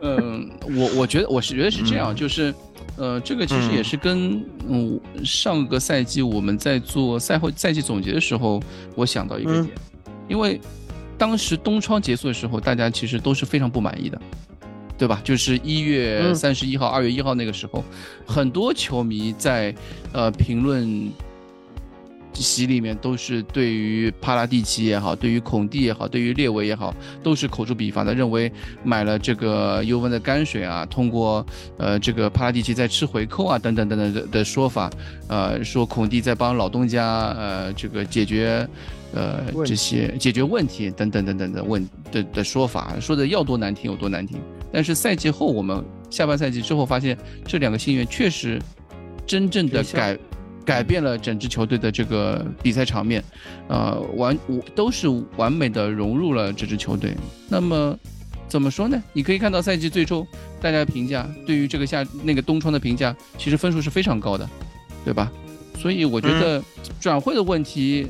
[0.00, 2.54] 嗯， 我我觉得我是觉得是这样，就是，
[2.96, 8.60] 呃，这个其实也是跟嗯上个赛季我们在做赛后赛季总结的时候，
[8.94, 9.68] 我想到一个点，
[10.28, 10.60] 因为
[11.18, 14.20] 当时冬窗结束的时候，大家其实都是非常不满意的。
[14.98, 15.20] 对吧？
[15.22, 17.84] 就是一月三十一号、二月一号那个时候，
[18.26, 19.74] 很多球迷在
[20.12, 21.12] 呃评论
[22.32, 28.50] 席里面都是对于帕拉蒂奇也好，对于孔蒂也好，对于列维也好，都是口诛笔伐的，认为
[28.82, 31.44] 买了这个尤文的泔水啊，通过
[31.78, 34.90] 呃这个帕拉蒂奇在吃回扣啊等等等等的的说法，
[35.28, 38.68] 呃说孔蒂在帮老东家呃这个解决。
[39.14, 44.36] 呃，这些解决问题等等等等的问的的说法，说的要多难听有多难听。
[44.72, 48.60] 但是赛季后，我们下半赛季之后发现，这两个新援确实
[49.26, 50.18] 真正的改
[50.64, 53.22] 改变了整支球队的这个比赛场面，
[53.68, 54.36] 呃，完
[54.74, 57.14] 都是完美的融入了这支球队。
[57.48, 57.98] 那么
[58.48, 59.02] 怎么说呢？
[59.12, 60.26] 你可以看到赛季最终
[60.60, 64.48] 大家的评价，对于这个夏那个东窗的评价，其实分数是非常高的，
[65.04, 65.30] 对吧？
[65.78, 66.62] 所以我觉得
[67.00, 68.06] 转会的问题。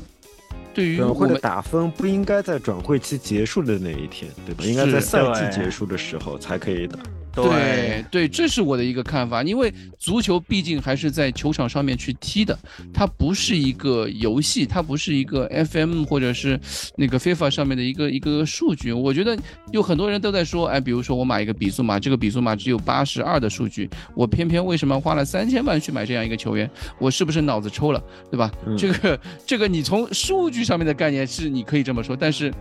[0.77, 4.63] 对于转会的打分不应该在转会期结束的那一天，对吧？
[4.63, 6.99] 应该在赛季结束的时候才可以的。
[7.45, 12.59] 对对，这是我的一个看法，因为足球毕竟还是在球场上面去踢的，
[12.93, 16.59] 它不是一个游戏，它不是一个 FM 或者是
[16.97, 18.93] 那个 FIFA 上面的一个一个数据。
[18.93, 19.37] 我觉得
[19.73, 26.71] 有很多人都在说，哎，比如说我买一个比速马，这个比速马只有八十二的数据，我偏偏为什么花了三千万去买这样一个球员？
[26.99, 28.51] 我是不是脑子抽了，对吧？
[28.79, 32.53] 这个这个，你从数据上面的概念是你可以这么说，但是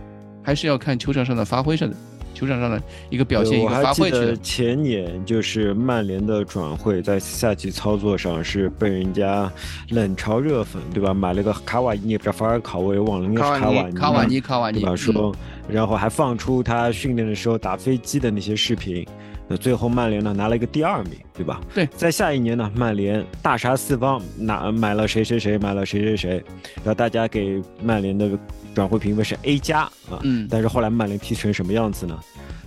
[0.42, 1.96] 还是要看球场上的发挥上的。
[2.36, 4.10] 球场上的一个表现，一个发挥。
[4.10, 9.50] 我前年就是曼联的转会，在夏季操作上是被人家
[9.88, 11.14] 冷嘲热讽，对吧？
[11.14, 14.94] 买了个卡瓦尼，不知道法尔考，我也忘了，应该是卡瓦尼，卡瓦尼，卡瓦尼，对吧？
[14.94, 15.34] 说，
[15.66, 19.06] 然后还放出他训练的时候打飞机的那些视频。
[19.48, 21.60] 那最后曼联呢拿了一个第二名，对吧？
[21.72, 26.44] 对，在下一年呢，曼联大杀四方，拿买了谁谁谁，买了谁谁谁，
[26.76, 28.28] 然后大家给曼联的
[28.76, 30.20] 转会评分是 A 加啊。
[30.22, 30.46] 嗯。
[30.48, 32.16] 但是后来曼联踢成什么样子呢？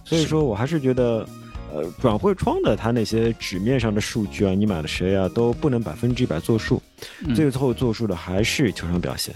[0.04, 1.26] 所以说我还是觉得，
[1.74, 6.82] 呃，转会窗的他那些纸面上的数据啊，你买了谁啊，都不能百分之一百作数，
[7.36, 9.36] 最后作数的还是球场表现。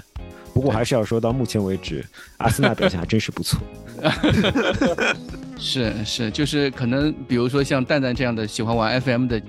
[0.51, 2.05] 不过还是要说到目前为止，
[2.37, 3.59] 阿森纳表现还真是不错。
[5.57, 9.41] 是是，就是可能，比如说像蛋蛋这样的喜欢玩 FM 的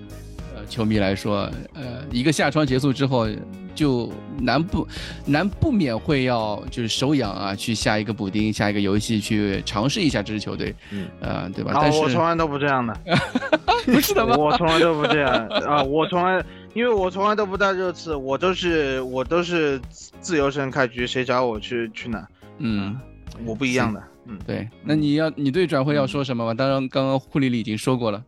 [0.54, 3.26] 呃球迷来说，呃，一个夏窗结束之后，
[3.74, 4.86] 就难不
[5.26, 11.72] 难不免会要就是手痒啊，去下一个补丁，下一个游戏去尝试一下这支球队，嗯，呃，对吧？
[11.74, 12.96] 但是我从来都不这样的，
[13.86, 14.36] 不是的吗？
[14.36, 16.44] 我从来都不这样啊，我从来，
[16.74, 19.80] 因为我从来都不带热刺，我都是我都是
[20.20, 22.26] 自由身开局，谁找我去去哪，
[22.58, 22.98] 嗯，
[23.44, 24.02] 我不一样的。
[24.26, 26.54] 嗯，对，那你要你对转会要说什么吗？
[26.54, 28.22] 当然，刚刚库里里已经说过了。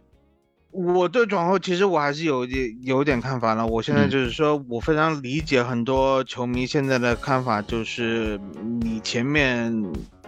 [0.76, 3.66] 我对转会其实我还是有点有点看法了。
[3.66, 8.38] 我现在就是说我非常理解很多球迷现在的看法，就是
[8.82, 9.72] 你前面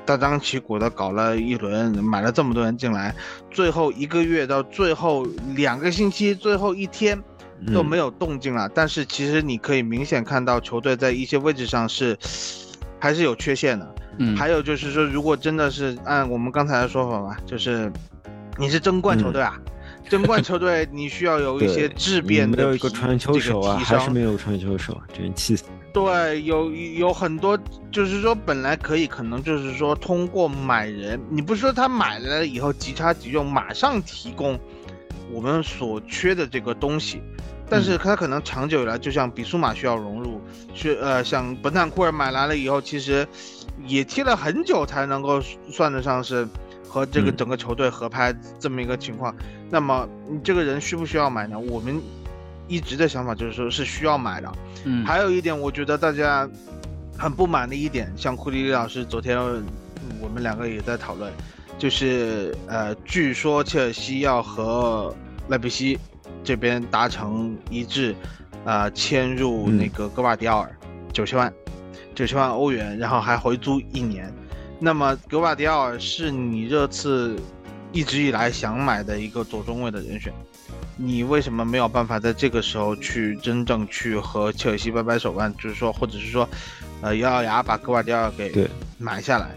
[0.07, 3.15] 大张旗鼓的搞了一轮，买了这么多人进来，
[3.51, 7.23] 最后一个月到最后两个星期，最后一天
[7.75, 8.67] 都没有动静了。
[8.71, 12.17] 但是其实你可以明显看到球队在一些位置上是
[12.99, 13.95] 还是有缺陷的。
[14.17, 17.93] 嗯，还有就是说，如果真的是按我们刚才的说法吧，就是
[18.57, 19.61] 你是争冠球队啊，
[20.09, 25.65] 争冠球队你需要有一些质变的，没有一个传球手啊，还是没有传球手，真气死。
[25.93, 27.59] 对，有有很多，
[27.93, 34.59] 就是说本来可以，可能就是说通过买人，你不是说他买了以后即插即用，马上提供
[35.33, 37.21] 我们所缺的这个东西，
[37.69, 40.41] 但是他可能长久以来，就像比苏马需要融入，
[40.75, 43.27] 去呃像本坦库尔买来了以后，其实。
[43.87, 45.41] 也踢了很久才能够
[45.71, 46.47] 算得上是
[46.89, 49.35] 和这个整个球队合拍这么一个情况。
[49.71, 51.59] 那么你这个人需不需要买呢？
[51.59, 52.01] 我们
[52.67, 54.53] 一直的想法就是说是需要买的。
[54.85, 56.49] 嗯，还有一点，我觉得大家
[57.17, 59.39] 很不满的一点，像库里老师昨天
[60.21, 61.33] 我们两个也在讨论，
[61.79, 65.15] 就是呃，据说切尔西要和
[65.49, 65.99] 莱比锡
[66.43, 68.15] 这边达成一致，
[68.65, 70.75] 呃，迁入那个戈瓦迪奥尔
[71.13, 71.53] 九千万。
[72.15, 74.33] 九千万欧元，然后还回租一年，
[74.81, 77.37] 那么格瓦迪奥尔是你这次
[77.93, 80.33] 一直以来想买的一个左中卫的人选，
[80.97, 85.53] 你为什么没有办法在这个时候去真正去和切尔西掰掰手腕？
[85.57, 86.49] 就是说，或者是说，
[87.01, 88.69] 呃，咬咬牙把格瓦迪奥给
[88.99, 89.51] 买下来？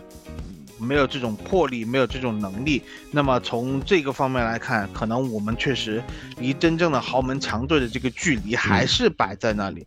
[0.81, 6.03] 没有这种魄力，没有这种能力，那么从这个方面来看，可能我们确实
[6.39, 9.85] 离真正的豪门强队的这个距离还是摆在那里。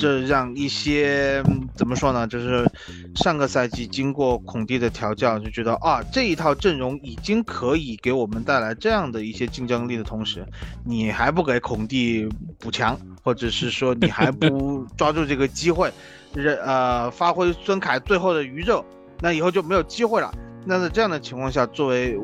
[0.00, 1.40] 这让一些
[1.76, 2.26] 怎么说呢？
[2.26, 2.68] 就是
[3.14, 10.44] 上个赛季经过孔蒂的调教，就觉得啊，这一套阵容已经可以给我们带来这样的一些竞争力的同时，
[10.84, 12.28] 你还不给孔蒂
[12.58, 15.92] 补强，或者是说你还不抓住这个机会，
[16.34, 18.84] 热呃发挥孙凯最后的余热。
[19.20, 20.32] 那以后就没有机会了。
[20.64, 22.18] 那在这样的情况下，作为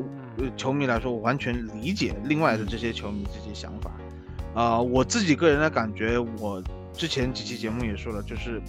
[0.57, 3.91] 球迷来说，我完全理解另外的这些球迷这些想法。
[4.53, 6.61] 啊，我自己个人的感觉，我
[6.93, 8.61] 之前几期节目也说了，就是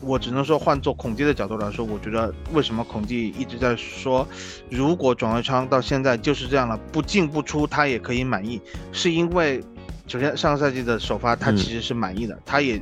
[0.00, 4.28] 我只能说换做孔蒂的角度来说，我觉得为什么孔蒂一直在说，
[4.70, 8.60] 如果转会窗到现在就是这样了，不进不出，他也可以满意，
[8.92, 9.64] 是因为
[10.06, 12.80] 首先上个赛季的首发他其实是满意的，他也。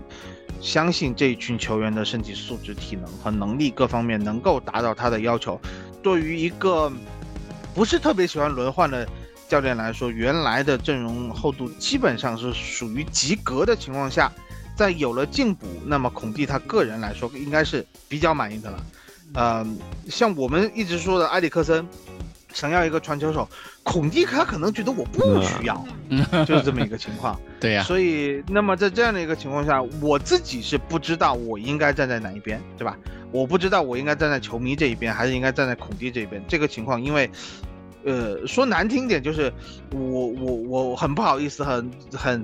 [0.61, 5.61] 相信这一群球员的身体素质、体能和能力各方面能够达到他的要求。
[6.03, 6.91] 对于一个
[7.75, 9.07] 不是特别喜欢轮换的
[9.49, 14.31] 教练来说，原来的阵容厚度基本上是属于及格的情况下，
[14.77, 18.87] 在有了进补，那么孔蒂他个人来说应该是比较满意的了。
[19.35, 19.79] 嗯，
[20.09, 21.87] 像我们一直说的埃里克森。
[22.57, 23.47] 想要一个传球手，
[23.83, 25.85] 孔蒂他可能觉得我不需要，
[26.47, 27.39] 就是这么一个情况。
[27.61, 32.97] 对呀，所以那么在这样的一个情况下，我自己是不知道我应该站在哪一边，对吧？
[33.31, 36.43] 我不知道我应该站在球迷这一边，还是应该站在孔蒂这一边。
[36.49, 37.31] 这个情况，因为，
[38.05, 39.53] 呃，说难听点，就是
[39.93, 42.43] 我我我很不好意思，很很。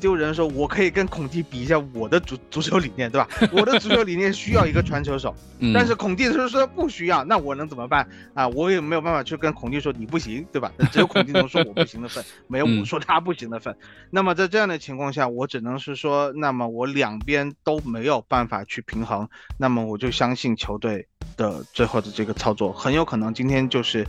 [0.00, 3.28] 丢人说，我可以跟孔蒂比一下我的足足球理念，对吧？
[3.52, 5.34] 我的足球理念需要一个传球手，
[5.72, 8.48] 但是孔蒂是说不需要，那我能怎么办啊？
[8.48, 10.72] 我也没有办法去跟孔蒂说你不行，对吧？
[10.92, 13.76] 只有孔蒂能说我不行的份，没有我说他不行的份。
[14.10, 21.06] 那么在这样的情况下，我只能是说，那么我两边都没有办法去平衡，那么我就相信球队
[21.36, 24.06] 的最后的这个操作，很有可能今天就是，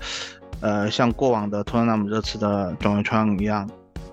[0.62, 3.70] 呃，像过往的托特纳姆热刺的转会窗一样。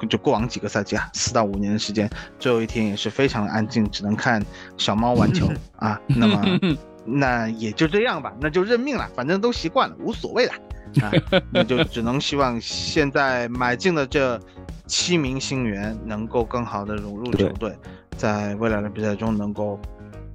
[0.08, 4.44] 就过往几个赛季啊，四到五年的时间，最后一天也是非常的安静，只能看
[4.76, 6.00] 小猫玩球啊。
[6.06, 6.44] 那么，
[7.06, 10.52] 那也就这样吧，那就认命了，反正都习惯了，无所谓了
[11.00, 11.12] 啊。
[11.50, 14.40] 那就只能希望现在买进的这
[14.86, 17.76] 七名新员能够更好的融入球队，
[18.16, 19.80] 在未来的比赛中能够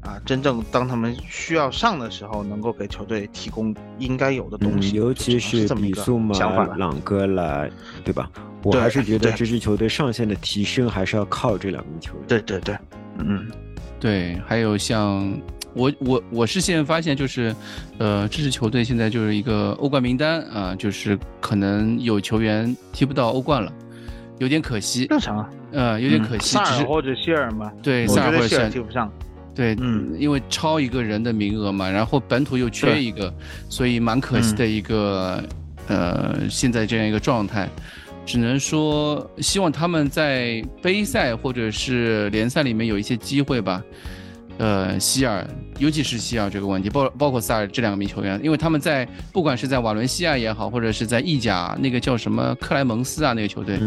[0.01, 6.37] 啊，真正当他们需要上的时候，能够给球队提供应该有的东西，尤其是比苏马、
[6.77, 7.69] 朗格莱，
[8.03, 8.29] 对吧？
[8.75, 12.23] 我还是觉得这支球队上限的提升还是要靠这两名球员。
[12.27, 12.77] 对对对，
[13.19, 13.47] 嗯，
[13.99, 15.31] 对，还有像
[15.73, 17.55] 我我我是现在发现就是，
[17.97, 23.71] 呃，这支球队现在就是一个欧冠名单啊，就是可能有球员踢不到欧冠了，
[24.39, 25.05] 有点可惜。
[25.07, 26.55] 正常啊，呃，有点可惜。
[26.55, 27.71] 萨尔或者希尔嘛？
[27.81, 29.11] 对，萨尔或者希尔踢不上。
[29.53, 33.33] 对，嗯，因为超一个人的名额嘛，然后本土又缺一个，
[33.69, 35.43] 所以蛮可惜的一个，
[35.87, 37.67] 呃，现在这样一个状态。
[38.27, 43.81] 只能说希望他们在杯赛或者是联赛里面有一些机会吧。
[44.59, 45.47] 呃，希尔，
[45.77, 53.79] 尤其是希尔这个问题，包包括萨尔这两名球员，因为他们在不管是在瓦伦西亚也好，或者是在意甲那个叫什么克莱蒙斯啊那个球队，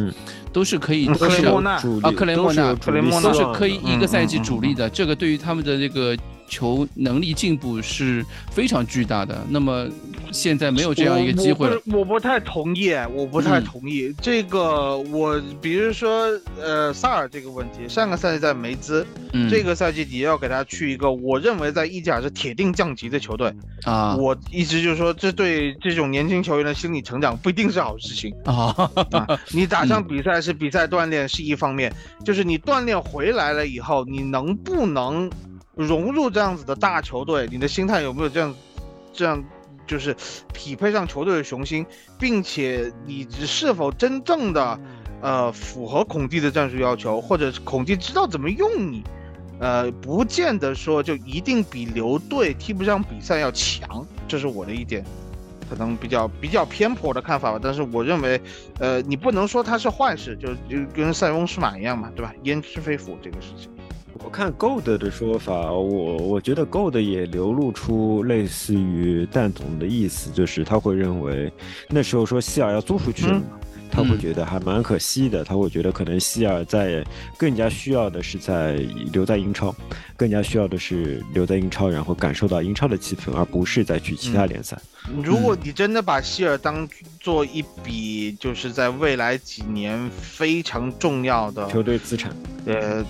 [0.52, 6.16] 都是可以克雷莫纳啊克雷莫纳克雷莫纳都是可以一个赛季主力的，这个对于他们的这个。
[6.50, 9.86] 球能力进步是非常巨大的，那么
[10.32, 14.96] 现在没有这样一个机会我我不太同意，我不太同意这个。
[14.98, 16.28] 我比如说，
[16.60, 19.06] 呃，萨尔这个问题，上个赛季在梅兹，
[19.48, 23.52] 这个赛季也要给他去一个我认为在意甲是铁定降级的球队
[23.84, 24.16] 啊。
[24.16, 28.90] 我一直就是说，这对这种年轻球员的心理成长不一定是好事情啊。
[29.52, 31.92] 你打上比赛是比赛锻炼是一方面，
[32.24, 35.30] 就是你锻炼回来了以后，你能不能？
[35.76, 38.54] 融入这样子的大球队，你的心态有没有这样，
[39.14, 39.42] 这样
[39.90, 40.14] 就是
[40.54, 41.84] 匹配上球队的雄心，
[42.16, 44.78] 并且你是否真正的，
[45.20, 49.02] 呃，符合孔蒂的战术要求，或者孔蒂知道怎么用你，
[49.58, 55.04] 呃，不见得说就一定比留队踢不上比赛要强，这是我的一点，
[55.68, 57.58] 可能比较比较偏颇的看法吧。
[57.60, 58.40] 但是我认为，
[58.78, 62.32] 呃，你不能说它是坏事，就就跟塞翁失马一样嘛，对吧？
[62.44, 63.68] 焉知非福这个事情。
[64.14, 71.52] 我看 Gold 的说法，我我觉得 Gold 也流露出类似于蛋总的意思，就是他会认为
[71.88, 73.42] 那时候说希尔要租出去了嘛，
[73.90, 75.42] 他会觉得还蛮可惜的。
[75.42, 77.04] 他会觉得可能希尔在
[77.38, 78.74] 更加需要的是在
[79.12, 79.74] 留在英超，
[80.16, 84.78] 更加需要的是留在英超，然后感受到英超的气氛，而不是再去其他联赛。
[85.22, 86.86] 如果你真的把希尔当
[87.18, 92.34] 做一笔就是在未来几年非常重要的球队资产，
[92.66, 93.04] 呃。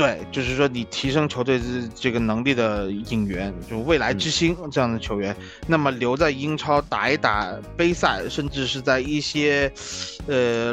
[0.00, 5.36] 对，就是说你提升球队这这个能力的引援，就未来之星这样的球员，
[5.66, 9.70] 那么留在英超打一打杯赛，甚至是在一些，
[10.26, 10.72] 呃，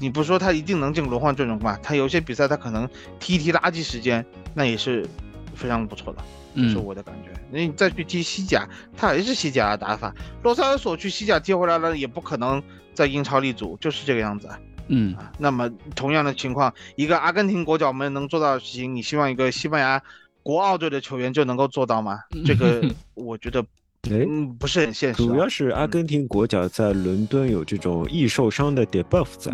[0.00, 1.78] 你不说他一定能进轮换阵容吧？
[1.82, 2.88] 他有些比赛他可能
[3.20, 5.06] 踢一踢垃圾时间，那也是
[5.54, 7.38] 非常不错的，这是我的感觉。
[7.50, 10.14] 那你再去踢西甲，他还是西甲的打法。
[10.42, 12.62] 洛萨尔索去西甲踢回来了，也不可能
[12.94, 14.48] 在英超立足，就是这个样子。
[14.88, 20.00] 嗯，那么同样的情况，一个阿根廷国脚们能做到的事情，你希望一个西班牙
[20.42, 22.20] 国奥队的球员就能够做到吗？
[22.44, 22.82] 这个
[23.14, 23.64] 我觉得，
[24.08, 25.22] 嗯，不是很现实。
[25.24, 29.52] 主要是阿根廷国脚在伦敦有这种易受伤的 debuff 在。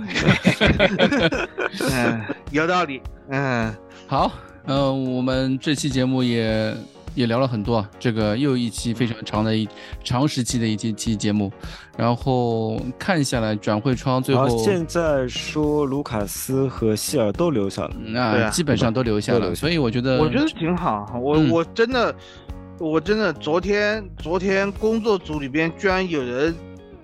[1.91, 3.01] 嗯，有道理。
[3.31, 3.75] 嗯，
[4.07, 4.31] 好，
[4.67, 6.77] 嗯，我们这期节目也。
[7.15, 9.69] 也聊了很多，这个又一期非常长的一
[10.03, 11.53] 长时期的一期期节目，
[11.97, 22.15] 然后看下来转会窗最后现在说卢卡斯和希尔都留下了，那基本上都留下了，所以我觉得我觉得挺好，我我真的
[22.79, 26.55] 我真的昨天昨天工作组里边居然有人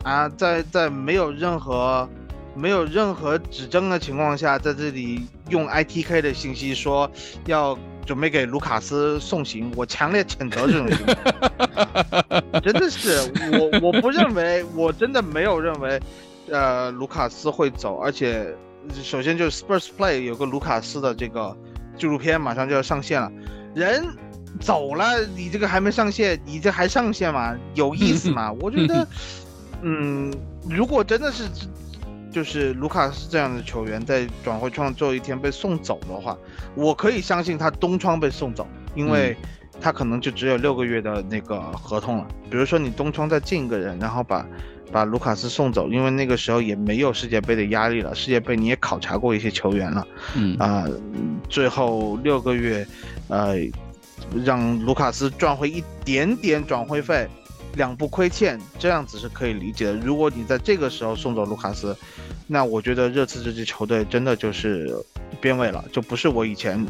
[0.02, 2.08] 啊在在没有任何
[2.54, 7.10] 没有任何指证的情况下，在这里用 ITK 的信息说
[7.46, 7.78] 要。
[8.08, 11.14] 准备给卢卡斯送行，我强烈谴责这种行为。
[12.64, 13.20] 真的是
[13.52, 16.00] 我，我不认为，我真的没有认为，
[16.50, 17.98] 呃，卢卡斯会走。
[17.98, 18.46] 而且，
[19.02, 21.54] 首先就是 Spurs Play 有个卢卡斯的这个
[21.98, 23.30] 纪录片马上就要上线了，
[23.74, 24.02] 人
[24.58, 27.54] 走了，你这个还没上线，你这还上线吗？
[27.74, 28.50] 有意思吗？
[28.58, 29.06] 我觉得，
[29.82, 30.32] 嗯，
[30.66, 31.44] 如果真的是。
[32.38, 36.38] 就是卢卡斯这样的球员在转会窗最后一天被送走的话，
[36.76, 38.64] 我可以相信他东窗被送走，
[38.94, 39.36] 因为
[39.80, 42.28] 他可能就只有六个月的那个合同了。
[42.48, 44.46] 比如说你东窗再进一个人，然后把
[44.92, 50.84] 把卢卡斯送走，因为那个时候也没有世界杯的压力了，世界杯你也考察过一些球员了，嗯啊，
[51.48, 52.86] 最后六个月，
[53.26, 53.56] 呃，
[54.44, 57.28] 让卢卡斯赚回一点点转会费。
[57.74, 59.92] 两不亏欠，这样子是可以理解的。
[59.98, 61.94] 如果你在这个时候送走卢卡斯，
[62.50, 64.90] 那我觉得热刺这支球队真的就是
[65.40, 66.82] 变味了，就不是我以前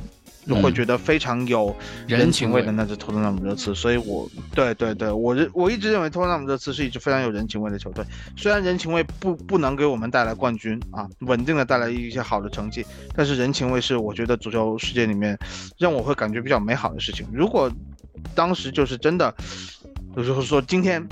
[0.62, 1.74] 会觉得非常有
[2.06, 3.74] 人情味的那支托特纳姆热刺。
[3.74, 8.04] 所以，我对对对，我认我一直认为托特纳姆热刺是一支非常有人情味的球队。
[8.36, 12.86] 虽然人情味不不能给我们带来冠军啊，稳定的带来一些好的成绩，
[13.16, 15.36] 但是人情味是我觉得足球世界里面
[15.76, 17.26] 让我会感觉比较美好的事情。
[17.32, 17.70] 如果
[18.34, 19.34] 当时就是真的。
[20.16, 21.06] 就是说，今天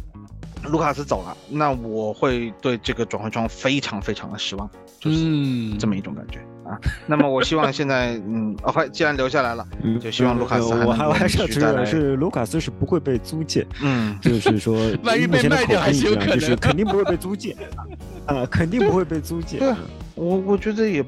[0.64, 6.38] 卢卡斯走了，那我会对这个转会窗非常非常的失望，就是这么一种感觉
[6.68, 6.76] 啊。
[7.06, 9.66] 那么我希望现在，嗯， OK，既然留下来了，
[10.00, 11.84] 就希望卢卡斯还能还是续来。
[11.84, 17.56] 是卢卡斯是不会被租借，嗯，就是说， 万一被卖掉还是有可能，就是肯定不会被租借，
[18.26, 19.58] 啊，肯定不会被租借。
[19.58, 19.72] 对，
[20.16, 21.04] 我我觉得也，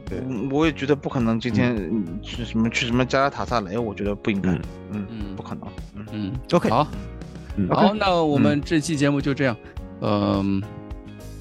[0.53, 1.40] 我也觉得不可能。
[1.40, 1.76] 今天
[2.22, 4.51] 去什么去什么加拉塔萨雷，我觉得不应该，
[4.92, 6.86] 嗯嗯，不可能，嗯嗯，OK，好。
[7.70, 9.56] 好，那我们这期节目就这样，
[10.00, 10.62] 嗯，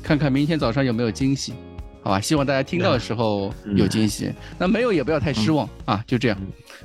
[0.02, 1.54] 看看明天早上有没有惊喜，
[2.02, 2.20] 好吧？
[2.20, 6.04] 希望大家听到的时候有惊喜，那没有也不要太失望啊！
[6.08, 6.38] 就这样，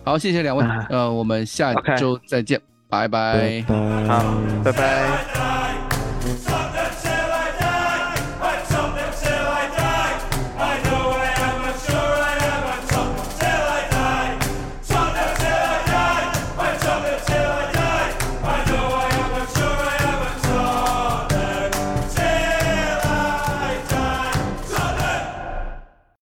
[0.04, 3.62] 好，谢谢两位，呃，我们下周再见，拜拜，
[4.08, 6.81] 好，拜拜。